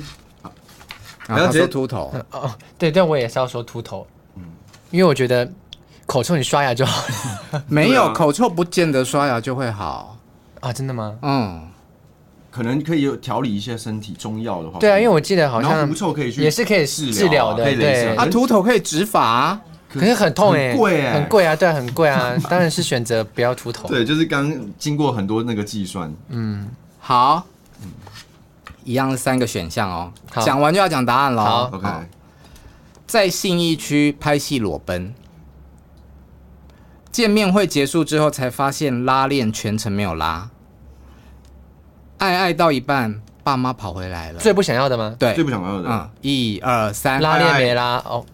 [1.27, 2.13] 然后说秃头。
[2.31, 4.05] 哦，对，但我也是要说秃头。
[4.35, 4.43] 嗯，
[4.91, 5.49] 因为我觉得
[6.05, 7.03] 口臭你刷牙就好
[7.51, 7.63] 了。
[7.67, 10.17] 没有口臭不见得刷牙就会好
[10.59, 10.71] 啊？
[10.73, 11.17] 真的吗？
[11.21, 11.67] 嗯。
[12.53, 23.87] 可能可以有调理一些身体中药的话，对啊，因为我记得好像狐臭可以去也是可以治疗的，对啊，秃头可以植发，可是很痛哎，贵哎，很贵啊，对，很贵啊， 当然是选择不要秃头。
[23.87, 27.43] 对，就是刚经过很多那个计算，嗯，好，
[28.83, 30.13] 一样是三个选项哦，
[30.45, 31.43] 讲完就要讲答案了。
[31.43, 31.87] 好，OK，
[33.07, 35.15] 在信义区拍戏裸奔，
[37.11, 40.51] 见面会结束之后才发现拉链全程没有拉。
[42.23, 43.13] 爱爱到一半，
[43.43, 44.39] 爸妈跑回来了。
[44.39, 45.13] 最不想要的吗？
[45.19, 45.89] 对，最不想要的。
[45.89, 48.25] 嗯，一二三，拉链没拉哦。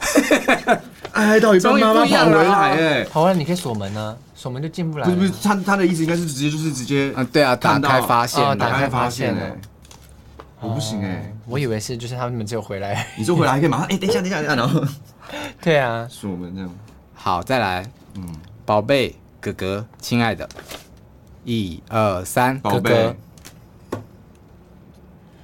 [1.12, 5.04] 爱爱到一半，妈妈跑回来，哎，跑回来你可以锁门啊，锁门就进不来。
[5.04, 9.54] 不是不是，他他的意思应该是直接就是直接，嗯，对啊，打开发现，打开发现哎，
[10.60, 14.82] 我不行哎，我以为是就是他们只有回来，你就回来还可以马上哎，等一下等一下等一下，然后，
[15.60, 16.70] 对啊，锁门这样。
[17.14, 18.26] 好，再来，嗯，
[18.64, 20.48] 宝贝哥哥，亲爱的，
[21.46, 23.16] 一二三，宝贝。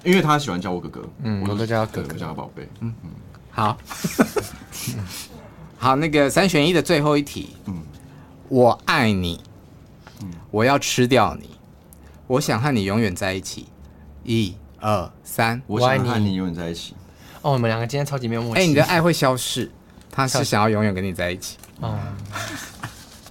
[0.04, 3.10] 因为他喜欢叫我哥哥，嗯，我都叫他哥哥，叫他宝贝，嗯嗯，
[3.52, 3.78] 好，
[5.78, 7.82] 好，那个三选一的最后一题，嗯，
[8.48, 9.40] 我爱你，
[10.20, 11.50] 嗯，我要吃掉你，
[12.26, 13.68] 我想和你永远在一起，
[14.24, 16.34] 一二三，我想和你。
[16.34, 16.96] 永远在一起。
[17.42, 18.60] 哦，我们两个今天超级没有默契。
[18.60, 19.70] 哎，你的爱会消逝，
[20.10, 21.58] 他是想要永远跟你在一起。
[21.80, 21.96] 哦，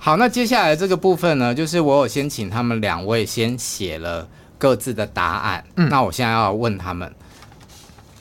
[0.04, 4.28] 好，那接下来这个部分呢，就是我有先请他们两位先写了。
[4.62, 5.66] 各自的答案。
[5.76, 7.12] 嗯，那我现在要问他们，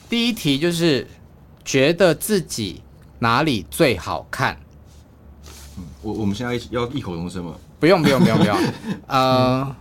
[0.09, 1.07] 第一题就是
[1.63, 2.81] 觉得自己
[3.19, 4.57] 哪里最好看？
[5.77, 7.53] 嗯，我我们现在要异口同声吗？
[7.79, 8.57] 不用不用不用不用。
[9.05, 9.75] 呃，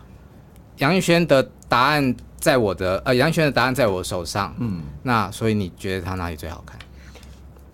[0.77, 4.55] 杨玉轩的答案在我的呃，杨宇轩的答案在我手上。
[4.59, 6.79] 嗯，那所以你觉得他哪里最好看？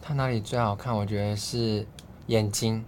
[0.00, 0.96] 他哪里最好看？
[0.96, 1.84] 我觉得是
[2.28, 2.84] 眼睛。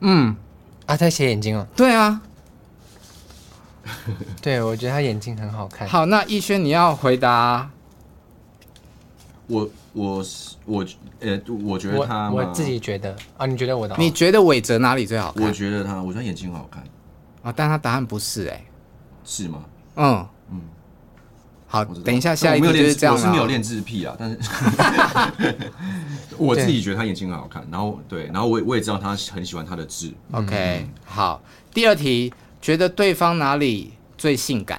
[0.00, 0.34] 嗯，
[0.86, 1.66] 啊，在写眼睛哦。
[1.76, 2.22] 对啊。
[4.40, 5.88] 对，我觉得他眼睛很好看。
[5.88, 7.68] 好，那逸轩你要回答。
[9.46, 10.24] 我我
[10.64, 10.86] 我
[11.18, 13.96] 呃，我觉得他我，我自己觉得啊，你觉得我的？
[13.98, 15.44] 你觉得韦哲哪里最好看？
[15.44, 16.82] 我觉得他，我觉得他眼睛很好看
[17.42, 18.64] 啊，但他答案不是哎、欸，
[19.24, 19.64] 是吗？
[19.96, 20.28] 嗯嗯。
[21.72, 23.14] 好，等一下下一题就是这样。
[23.14, 24.38] 我是没有练字癖啊，但是
[26.36, 27.64] 我自己觉得他眼睛很好看。
[27.70, 30.12] 然后对，然后我我也知道他很喜欢他的字。
[30.32, 31.40] OK，好，
[31.72, 32.32] 第二题。
[32.62, 34.78] 觉得对方哪里最性感？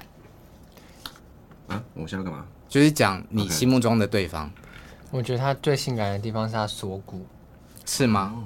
[1.67, 2.45] 啊，我现在干嘛？
[2.69, 4.45] 就是讲你心目中的对方。
[4.47, 5.07] Okay.
[5.09, 7.25] 我觉得他最性感的地方是他锁骨，
[7.83, 8.33] 是吗？
[8.35, 8.43] 哦，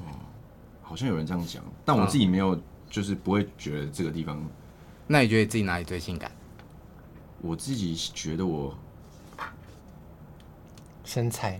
[0.82, 2.58] 好像有人这样讲，但我自己没有，
[2.90, 4.38] 就是不会觉得这个地方。
[4.38, 4.48] 嗯，
[5.08, 6.32] 那你觉得自己哪里最性感？
[7.42, 8.76] 我自己觉得我
[11.04, 11.60] 身材，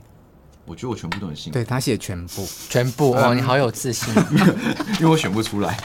[0.66, 1.62] 我觉得我全部都很性感。
[1.62, 4.14] 对，他写全部，全部哦，你好有自信，
[5.00, 5.78] 因为我选不出来。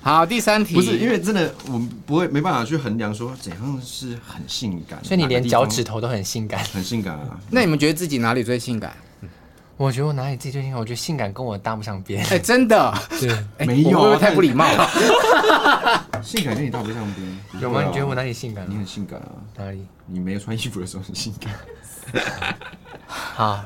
[0.00, 7.40] 好，第三题不是因为真的，我们不会没办法去衡量说怎样是很性感，所以你连脚趾头都很性感，很性感啊。
[7.50, 8.94] 那你们觉得自己哪里最性感？
[9.76, 10.78] 我觉得我哪里自己最性感？
[10.78, 12.24] 我觉得性感跟我搭不上边。
[12.26, 12.94] 哎，真的？
[13.20, 14.88] 对，没有，太不礼貌了？
[16.22, 17.82] 性感跟你搭不上边，有吗？
[17.82, 18.64] 你觉得我哪里性感？
[18.68, 19.84] 你很性感啊，哪里？
[20.06, 21.52] 你没有穿衣服的时候很性感。
[23.06, 23.64] 好，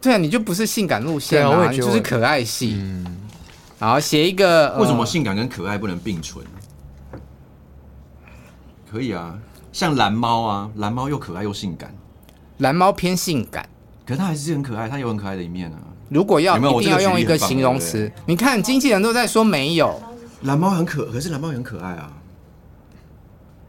[0.00, 2.74] 对啊，你就不是性感路线啊，你就是可爱系。
[2.76, 3.18] 嗯。
[3.80, 4.76] 好，写一个。
[4.78, 6.46] 为什么性感跟可爱不能并存？
[8.88, 9.36] 可以啊，
[9.72, 11.92] 像蓝猫啊，蓝猫又可爱又性感。
[12.58, 13.68] 蓝猫偏性感，
[14.06, 15.78] 可是它还是很可爱，它有很可爱的一面啊。
[16.08, 20.00] 如果要一定要用一个形容词，你看经纪人都在说没有。
[20.42, 22.12] 蓝猫很可，可是蓝猫也很可爱啊。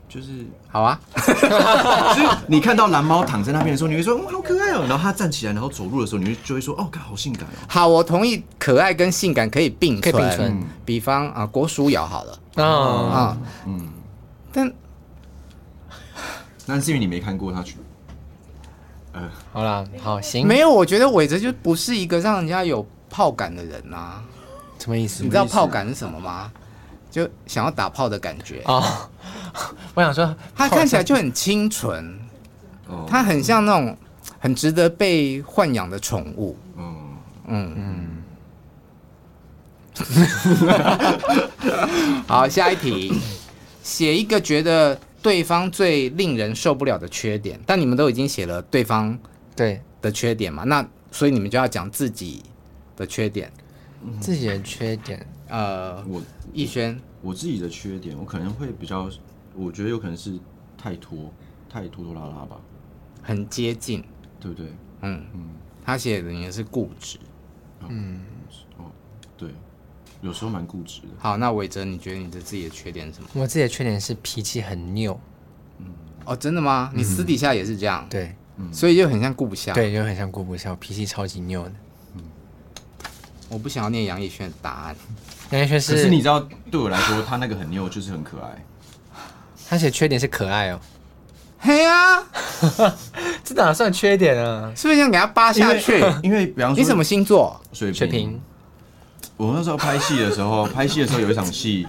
[0.10, 4.86] 就是好啊， 就是你看到蓝猫躺在那边的时候，你会说哇好可爱哦。
[4.88, 7.66] 然后它站起来，然后走路的时候，你会就会说哦，看好性感哦。
[7.68, 10.14] 好，我同意，可爱跟性感可以并存。
[10.14, 10.64] 可以并存。
[10.86, 12.40] 比方啊，郭书瑶好了。
[12.56, 13.90] 啊啊嗯。
[14.52, 14.72] 但，
[16.68, 17.78] 那是因为你没看过他去。
[19.14, 20.46] 呃，好啦，好行。
[20.48, 24.22] 没有，我觉得伟哲就不是一个让人家有炮感的人呐。
[24.80, 25.24] 什么意思？
[25.24, 26.52] 你知道炮感是什么吗？
[27.10, 29.10] 就想要打炮的感觉啊。
[29.94, 32.20] 我想说，他看起来就很清纯，
[33.08, 33.96] 他很像那种
[34.40, 36.58] 很值得被豢养的宠物。
[36.76, 37.16] 嗯
[37.48, 38.10] 嗯嗯。
[42.28, 43.14] 好，下一题，
[43.84, 49.18] 写一个觉得对方最令人受不了的缺点，但你们都已经写了对方
[49.56, 49.82] 对。
[50.04, 50.66] 的缺点嘛？
[50.66, 52.44] 那所以你们就要讲自己
[52.98, 53.50] 的缺点，
[54.20, 55.26] 自己的缺点。
[55.48, 56.22] 呃，我
[56.52, 59.10] 逸轩，我自己的缺点，我可能会比较，
[59.56, 60.38] 我觉得有可能是
[60.78, 61.32] 太拖，
[61.70, 62.60] 太拖拖拉拉吧，
[63.22, 64.04] 很接近，
[64.42, 64.68] 对不对？
[65.04, 65.50] 嗯嗯，
[65.86, 67.18] 他写的也是固执，
[67.88, 68.26] 嗯，
[68.78, 68.92] 哦，
[69.38, 69.52] 对，
[70.24, 71.08] 有时候蛮固执的。
[71.20, 73.28] 好，那伟哲，你觉得你的自己的缺点是什么？
[73.34, 75.20] 我自己的缺点是脾气很拗，
[75.80, 75.88] 嗯，
[76.24, 76.90] 哦，真的吗？
[76.96, 78.08] 你私底下也是这样？
[78.10, 78.34] 对，
[78.72, 81.74] 所以就很像顾不下，对，就很像顾不下，脾气超级拗的。
[82.16, 82.22] 嗯，
[83.50, 84.96] 我不想要念杨逸轩的答案。
[85.52, 86.40] 杨逸轩是，可是你知道，
[86.72, 88.66] 对我来说，他那个很拗，就是很可爱。
[89.68, 90.80] 他写缺点是可爱哦。
[91.60, 92.24] 嘿啊，
[93.44, 94.72] 这哪算缺点啊？
[94.76, 96.02] 是不是想给他扒下去？
[96.24, 97.60] 因为比方说，你什么星座？
[97.74, 97.98] 水瓶。
[97.98, 98.42] 水瓶。
[99.44, 101.86] 我那时候拍戏的时候， 拍戏的时候有一场戏，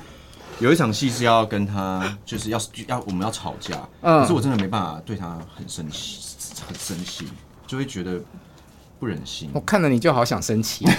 [0.58, 3.76] 有一场戏是要跟他，就是要要我们要吵架。
[4.02, 4.20] 嗯。
[4.20, 6.18] 可是我真的没办法对他很生气，
[6.66, 7.28] 很生气，
[7.66, 8.20] 就会觉得
[8.98, 9.50] 不忍心。
[9.52, 10.84] 我看了你就好想生气。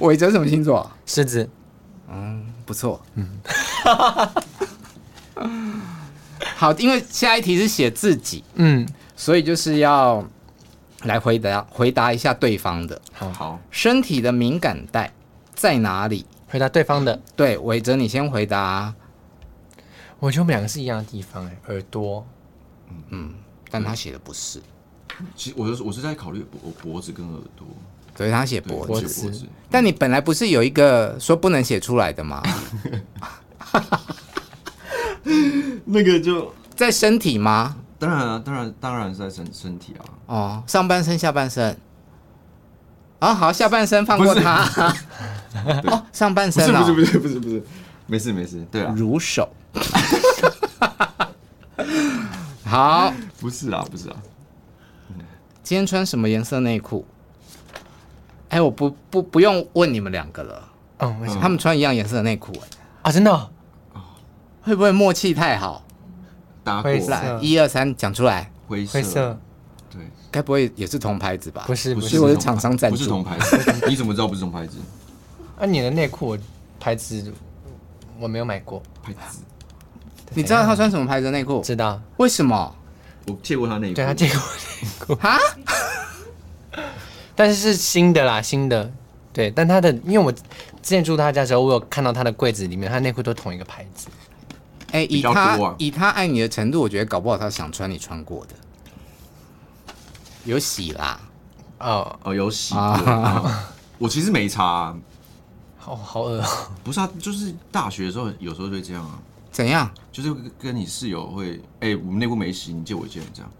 [0.00, 0.90] 伟哲什么星座？
[1.06, 1.48] 狮子。
[2.08, 3.00] 嗯，不错。
[3.14, 3.28] 嗯。
[6.56, 8.86] 好，因为下一题是写自己，嗯，
[9.16, 10.24] 所以就是要
[11.04, 13.00] 来回答回答一下对方的。
[13.12, 15.12] 好，好，身体的敏感带
[15.54, 16.26] 在哪里？
[16.48, 17.20] 回答对方的。
[17.34, 18.94] 对，伟哲你先回答。
[20.18, 22.24] 我觉得我们两个是一样的地方，哎，耳朵。
[22.90, 23.34] 嗯嗯，
[23.70, 24.60] 但他写的不是。
[25.34, 27.66] 其实我是我是在考虑脖脖子跟耳朵。
[28.14, 29.46] 所以他写脖子，脖子。
[29.70, 32.42] 但你本来不是有一个说不能写出来的吗？
[35.86, 37.76] 那个就在身体吗？
[38.02, 40.02] 当然啊，当然，当然是在身身体啊。
[40.26, 41.78] 哦，上半身、下半身。
[43.20, 44.64] 啊，好，下半身放过他。
[45.86, 47.62] 哦，上半身不是不是不是不是，
[48.06, 49.48] 没事没事，对啊，如手。
[52.66, 54.16] 好，不是啊不是啊。
[55.62, 57.06] 今天穿什么颜色内裤？
[58.48, 60.68] 哎，我不不不用问你们两个了。
[60.98, 61.40] 嗯，为什么？
[61.40, 62.52] 他们穿一样颜色的内裤？
[62.62, 62.68] 哎，
[63.02, 63.50] 啊，真的？
[64.62, 65.84] 会不会默契太好？
[66.82, 68.50] 灰色，一二三，讲出来。
[68.66, 69.38] 灰色，
[69.90, 70.00] 对，
[70.30, 71.64] 该不会也是同牌子吧？
[71.66, 73.86] 不是，不是，我是厂商赞助，不是同牌子。
[73.86, 74.78] 你怎么知道不是同牌子？
[75.58, 76.36] 啊，你的内裤
[76.80, 77.32] 牌子
[78.18, 78.82] 我没有买过。
[79.02, 79.40] 牌子，
[80.34, 81.60] 你知道他穿什么牌子的内裤？
[81.60, 82.00] 知道。
[82.16, 82.74] 为什么？
[83.26, 83.94] 我借过他内裤。
[83.94, 85.14] 对，他借过内裤。
[85.16, 85.38] 哈？
[87.36, 88.90] 但是是新的啦，新的。
[89.32, 90.40] 对，但他的，因为我之
[90.82, 94.08] 前住他家的时候，我有看到他的柜子里面，他内裤都同一个牌子。
[94.92, 98.54] 哎、欸，以他、啊、以他爱你的程度，我觉得搞不好他想穿你穿过的，
[100.44, 101.20] 有洗啦。
[101.80, 102.80] 哦哦，有洗过。
[102.82, 104.96] 啊、我其实没擦、啊。
[105.76, 106.44] 好好恶。
[106.84, 109.18] 不是啊，就是大学的时候，有时候会这样啊。
[109.50, 109.90] 怎样？
[110.12, 113.50] 就是跟你室友会，哎、欸，我们内裤没洗，你借我一件这样。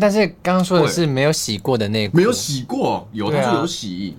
[0.00, 4.16] 但是刚刚说的是没有洗过的内裤，没有洗过，有他说有洗，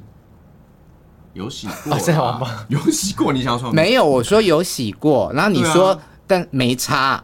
[1.33, 2.65] 有洗过，这样吗？
[2.67, 4.05] 有洗过，你想说没有？
[4.05, 5.97] 我说有洗过，然后你说
[6.31, 7.21] 但没擦，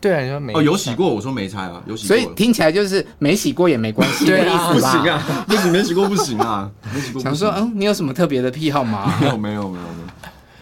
[0.00, 7.20] 对啊，你说没哦，有洗过，我说没擦啊，有洗过，所以听起来就是没洗过也没关系，对啊，不行啊，不行，没洗过不行啊， 没洗过。
[7.20, 9.14] 想说，嗯，你有什么特别的癖好吗？
[9.20, 10.06] 没有，没有，没有，没有。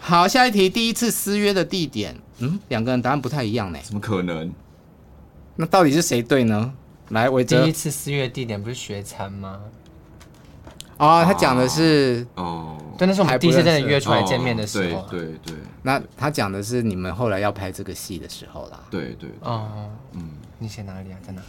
[0.01, 4.51] 好，下一题，第一次私约的地点，嗯，两个人答案不太一样呢，怎么可能？
[5.55, 6.73] 那到底是谁对呢？
[7.11, 9.59] 来，我第一次私约地点不是学餐吗？
[11.01, 15.01] 哦，他讲的是哦，对，那是我们第一次真的约出来见面的时候。
[15.09, 15.55] 对对对。
[15.81, 18.79] 那他讲的是你们后来要拍这个戏的时候啦。
[18.91, 19.29] 对对。
[19.41, 20.29] 哦，嗯，
[20.59, 21.17] 你写哪里啊？
[21.25, 21.41] 在哪？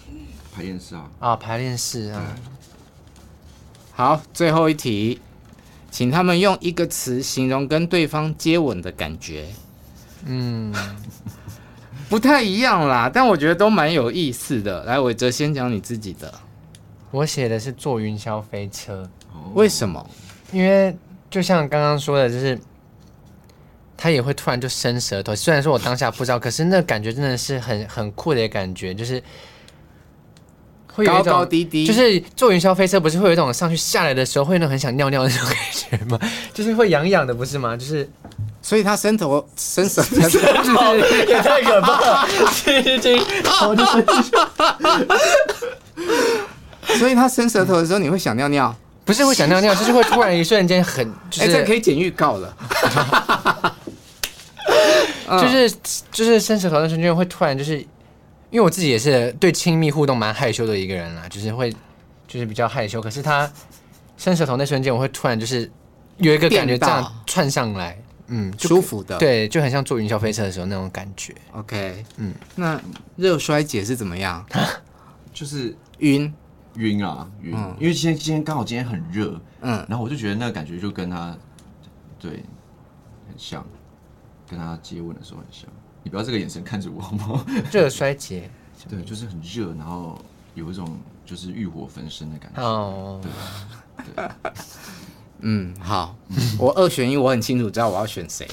[0.54, 1.10] 排练室啊。
[1.18, 2.22] 啊，排练室啊。
[3.92, 5.20] 好，最后一题，
[5.90, 9.44] 请他们用一个词形容跟对方接吻的感觉。
[10.24, 10.72] 嗯。
[12.08, 14.84] 不太一样啦，但我觉得都蛮有意思的。
[14.84, 16.32] 来，伟哲先讲你自己的。
[17.10, 19.06] 我写的是坐云霄飞车，
[19.54, 20.04] 为什么？
[20.52, 20.96] 因为
[21.30, 22.58] 就像刚刚说的，就是
[23.96, 25.34] 他也会突然就伸舌头。
[25.34, 29.22] 虽然说我当下不知道，可是那感觉真的是很很酷的感觉，就是
[30.92, 36.18] 会有一种高高低低，就是坐云霄飞车，不是会有一种上去下来的时候会有那种很想尿尿的那种感觉吗？
[36.52, 37.76] 就是会痒痒的，不是吗？
[37.76, 38.08] 就是。
[38.64, 40.16] 所以他伸头伸舌头，
[41.26, 42.28] 也太可怕了！
[46.96, 48.72] 所以他伸舌头的时候，你会想尿尿？
[49.04, 51.06] 不是会想尿尿， 就是会突然一瞬间很……
[51.38, 52.56] 哎，这可以剪预告了。
[55.40, 55.70] 就是
[56.10, 57.78] 就是伸舌头的瞬间会突然就是，
[58.50, 61.74] 因为我自己也是对亲密互动蛮害羞的一个人啦，就是会
[62.28, 63.00] 就是比较害羞。
[63.00, 63.50] 可是他
[64.18, 65.70] 伸舌头那瞬间，我会突然就是
[66.18, 67.96] 有一个感觉这样窜上来。
[68.34, 71.34] 嗯，舒服的，对，就很像坐云霄飞车的时候那种感觉。
[71.52, 72.80] OK，嗯，那
[73.16, 74.42] 热衰竭是怎么样？
[75.34, 76.32] 就是晕
[76.76, 81.36] 晕啊晕，嗯、因为今天今天刚好今天很热，嗯，然后我就觉得那个感觉就跟他
[82.18, 82.44] 对
[83.28, 83.64] 很像，
[84.48, 85.68] 跟他接吻的时候很像。
[86.02, 87.44] 你不要这个眼神看着我好吗？
[87.70, 88.50] 热衰竭，
[88.88, 90.18] 对，就是很热，然后
[90.54, 92.62] 有一种就是欲火焚身的感觉。
[92.62, 93.20] 哦，
[95.40, 96.16] 嗯，好，
[96.58, 98.48] 我二选一，我很清楚知道我要选谁。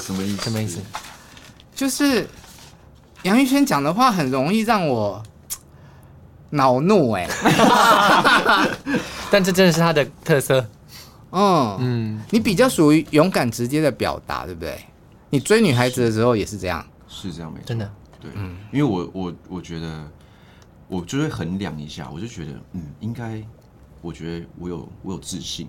[0.00, 0.42] 什么意思？
[0.42, 0.80] 什么意思？
[1.74, 2.26] 就是
[3.22, 5.22] 杨玉轩讲的话很容易让我
[6.50, 7.28] 恼怒，哎，
[9.30, 10.64] 但这真的是他的特色。
[11.32, 14.78] 嗯嗯，你比较属于勇敢直接的表达，对不对？
[15.30, 17.88] 你追女孩子的时候也是这样，是这样没错，真的，
[18.20, 20.04] 对，嗯，因为我我我觉得，
[20.88, 23.40] 我就会衡量一下，我就觉得，嗯，应该，
[24.02, 25.68] 我觉得我有我有自信，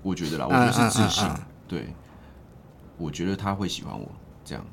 [0.00, 1.28] 我觉得啦，我觉得是自信，
[1.66, 1.92] 对，
[2.96, 4.08] 我觉得他会喜欢我
[4.44, 4.64] 这样，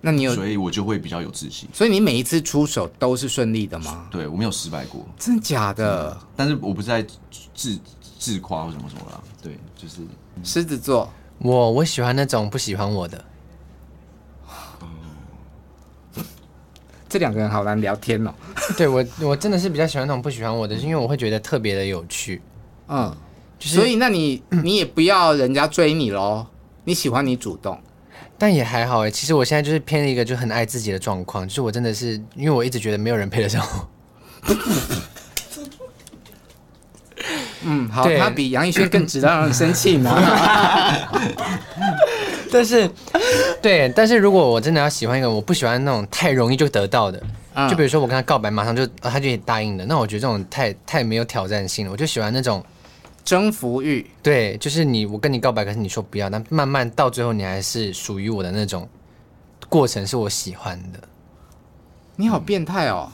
[0.00, 4.08] 那你有，所以我就会比较有自信，所以你每一次出手都是顺利的吗？
[4.10, 6.16] 对，我没有失败过，真的假的？
[6.34, 7.04] 但是我不是在
[7.54, 7.78] 自
[8.18, 10.02] 自夸或什么什么啦，对，就是
[10.42, 13.24] 狮子座，我我喜欢那种不喜欢我的。
[17.08, 18.32] 这两个人好难聊天哦。
[18.78, 22.40] 对我，我真的是比较喜欢那种不喜欢我的，是因为我会觉得特别的有趣。
[22.86, 23.12] 嗯，
[23.58, 26.46] 就是、所以那你你也不要人家追你喽，
[26.84, 27.76] 你喜欢你主动，
[28.40, 29.10] 但也还好哎。
[29.10, 33.88] 其实我现在就是偏一个就很爱自己的状况，就是我真的是因为我一直觉得没有人配得上我。
[37.62, 40.10] 嗯，好，他比杨艺轩更值得让人生气呢。
[42.50, 42.90] 但是，
[43.62, 47.22] 对，但是如果我真的要喜欢一个，我不喜欢那种太容易就得到的，
[47.54, 51.92] 嗯、就比如说我跟他告白，马上就、哦、他就答应了，那我觉得这种太太没有挑战性了。
[51.92, 52.64] 我就喜欢那种
[53.24, 58.88] 征服欲，对，就是你我跟你告白，可是你说不要，但慢慢到最后你还是属于我的那种
[59.68, 61.00] 过程，是我喜欢的。
[62.16, 63.10] 你好变态哦！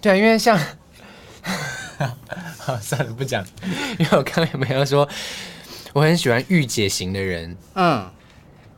[0.00, 0.58] 对啊，因为像，
[2.58, 3.44] 好算了不讲，
[3.98, 5.08] 因为我刚刚有没有说。
[5.92, 8.08] 我很喜欢御姐型的人，嗯，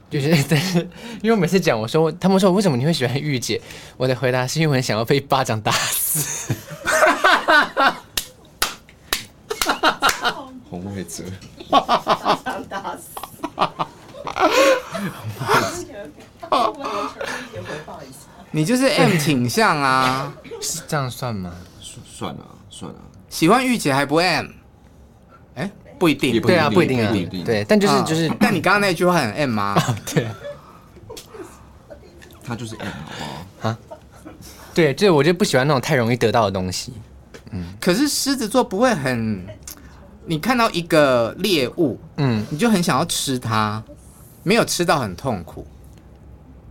[0.09, 0.78] 就是但是
[1.20, 3.61] 因为我每次讲，我说他们说为什么你会喜欢御姐，
[3.98, 6.55] 我的回答是因为我很想要被巴掌打死。
[10.72, 11.22] 洪伟哲，
[11.68, 13.10] 巴掌打死。
[18.50, 21.52] 你就是 M 倾向啊，是这样算吗？
[21.82, 22.98] 算了算了，
[23.28, 24.46] 喜欢御姐还不 M？
[25.56, 25.70] 哎。
[25.98, 27.12] 不一定，对啊，不一定啊，
[27.44, 29.76] 对，但就是就是，但你刚刚那句话很 M 吗？
[30.12, 30.26] 对，
[32.42, 33.68] 他就是 M 好不好？
[33.68, 33.78] 啊，
[34.74, 36.94] 对，就是我就不喜欢那种太容易得到的东西。
[37.52, 39.46] 嗯，可是狮子座不会很，
[40.24, 43.82] 你看到一个猎物，嗯，你就很想要吃它，
[44.42, 45.66] 没有吃到很痛苦，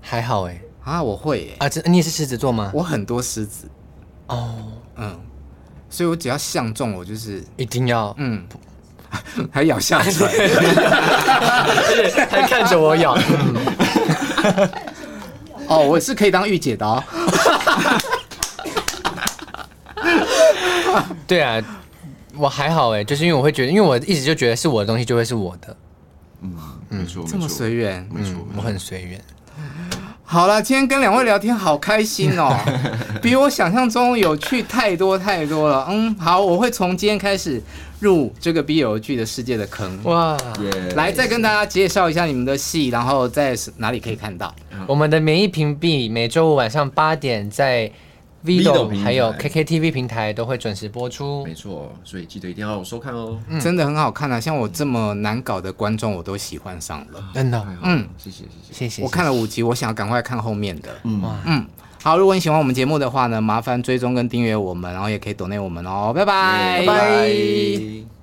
[0.02, 2.72] 还好哎，啊，我会啊，这你也是狮子座吗？
[2.74, 3.70] 我很多狮子，
[4.28, 4.56] 哦，
[4.96, 5.20] 嗯，
[5.90, 8.44] 所以我只要相中，我就是一定要，嗯。
[9.52, 10.24] 还咬下去，
[12.32, 13.14] 还看着我咬。
[15.68, 17.04] 哦，我是可以当御姐的哦。
[21.28, 21.62] 对啊，
[22.38, 25.76] 我还好哎，就是因为我会觉得，因为我一直就觉得是我的东西就会是我的。
[26.42, 26.56] 嗯，
[26.90, 29.22] 没错，这么随缘，没错，我很随缘。
[30.24, 32.58] 好了，今天跟两位聊天好开心哦，
[33.22, 35.86] 比我想象中有趣太多太多了。
[35.90, 37.62] 嗯，好，我会从今天开始
[38.00, 40.02] 入这个 BL 剧的世界的坑。
[40.06, 40.96] 哇，Yeah.
[40.96, 44.56] 来再跟大家介绍一下你们的戏，然后在哪里可以看到？
[44.88, 47.92] 我们的免疫屏蔽每周五晚上八点在。
[48.44, 53.40] Vido 还有 KKTV 平台都会准时播出，没错，所以记得一定要收看哦。
[53.48, 57.66] 嗯、真的很好看啊，像我这么难搞的观众，我都喜欢上了， 真的。
[57.84, 59.04] 嗯，谢谢谢谢谢谢。
[59.04, 60.90] 我看了五集，我想要赶快看后面的。
[61.04, 61.66] 嗯嗯，
[62.02, 66.12] 好，如果你喜欢我们节目的话呢，麻烦追踪跟订阅我们，然后也可以 donate 我们哦。
[66.16, 68.21] 拜拜拜拜。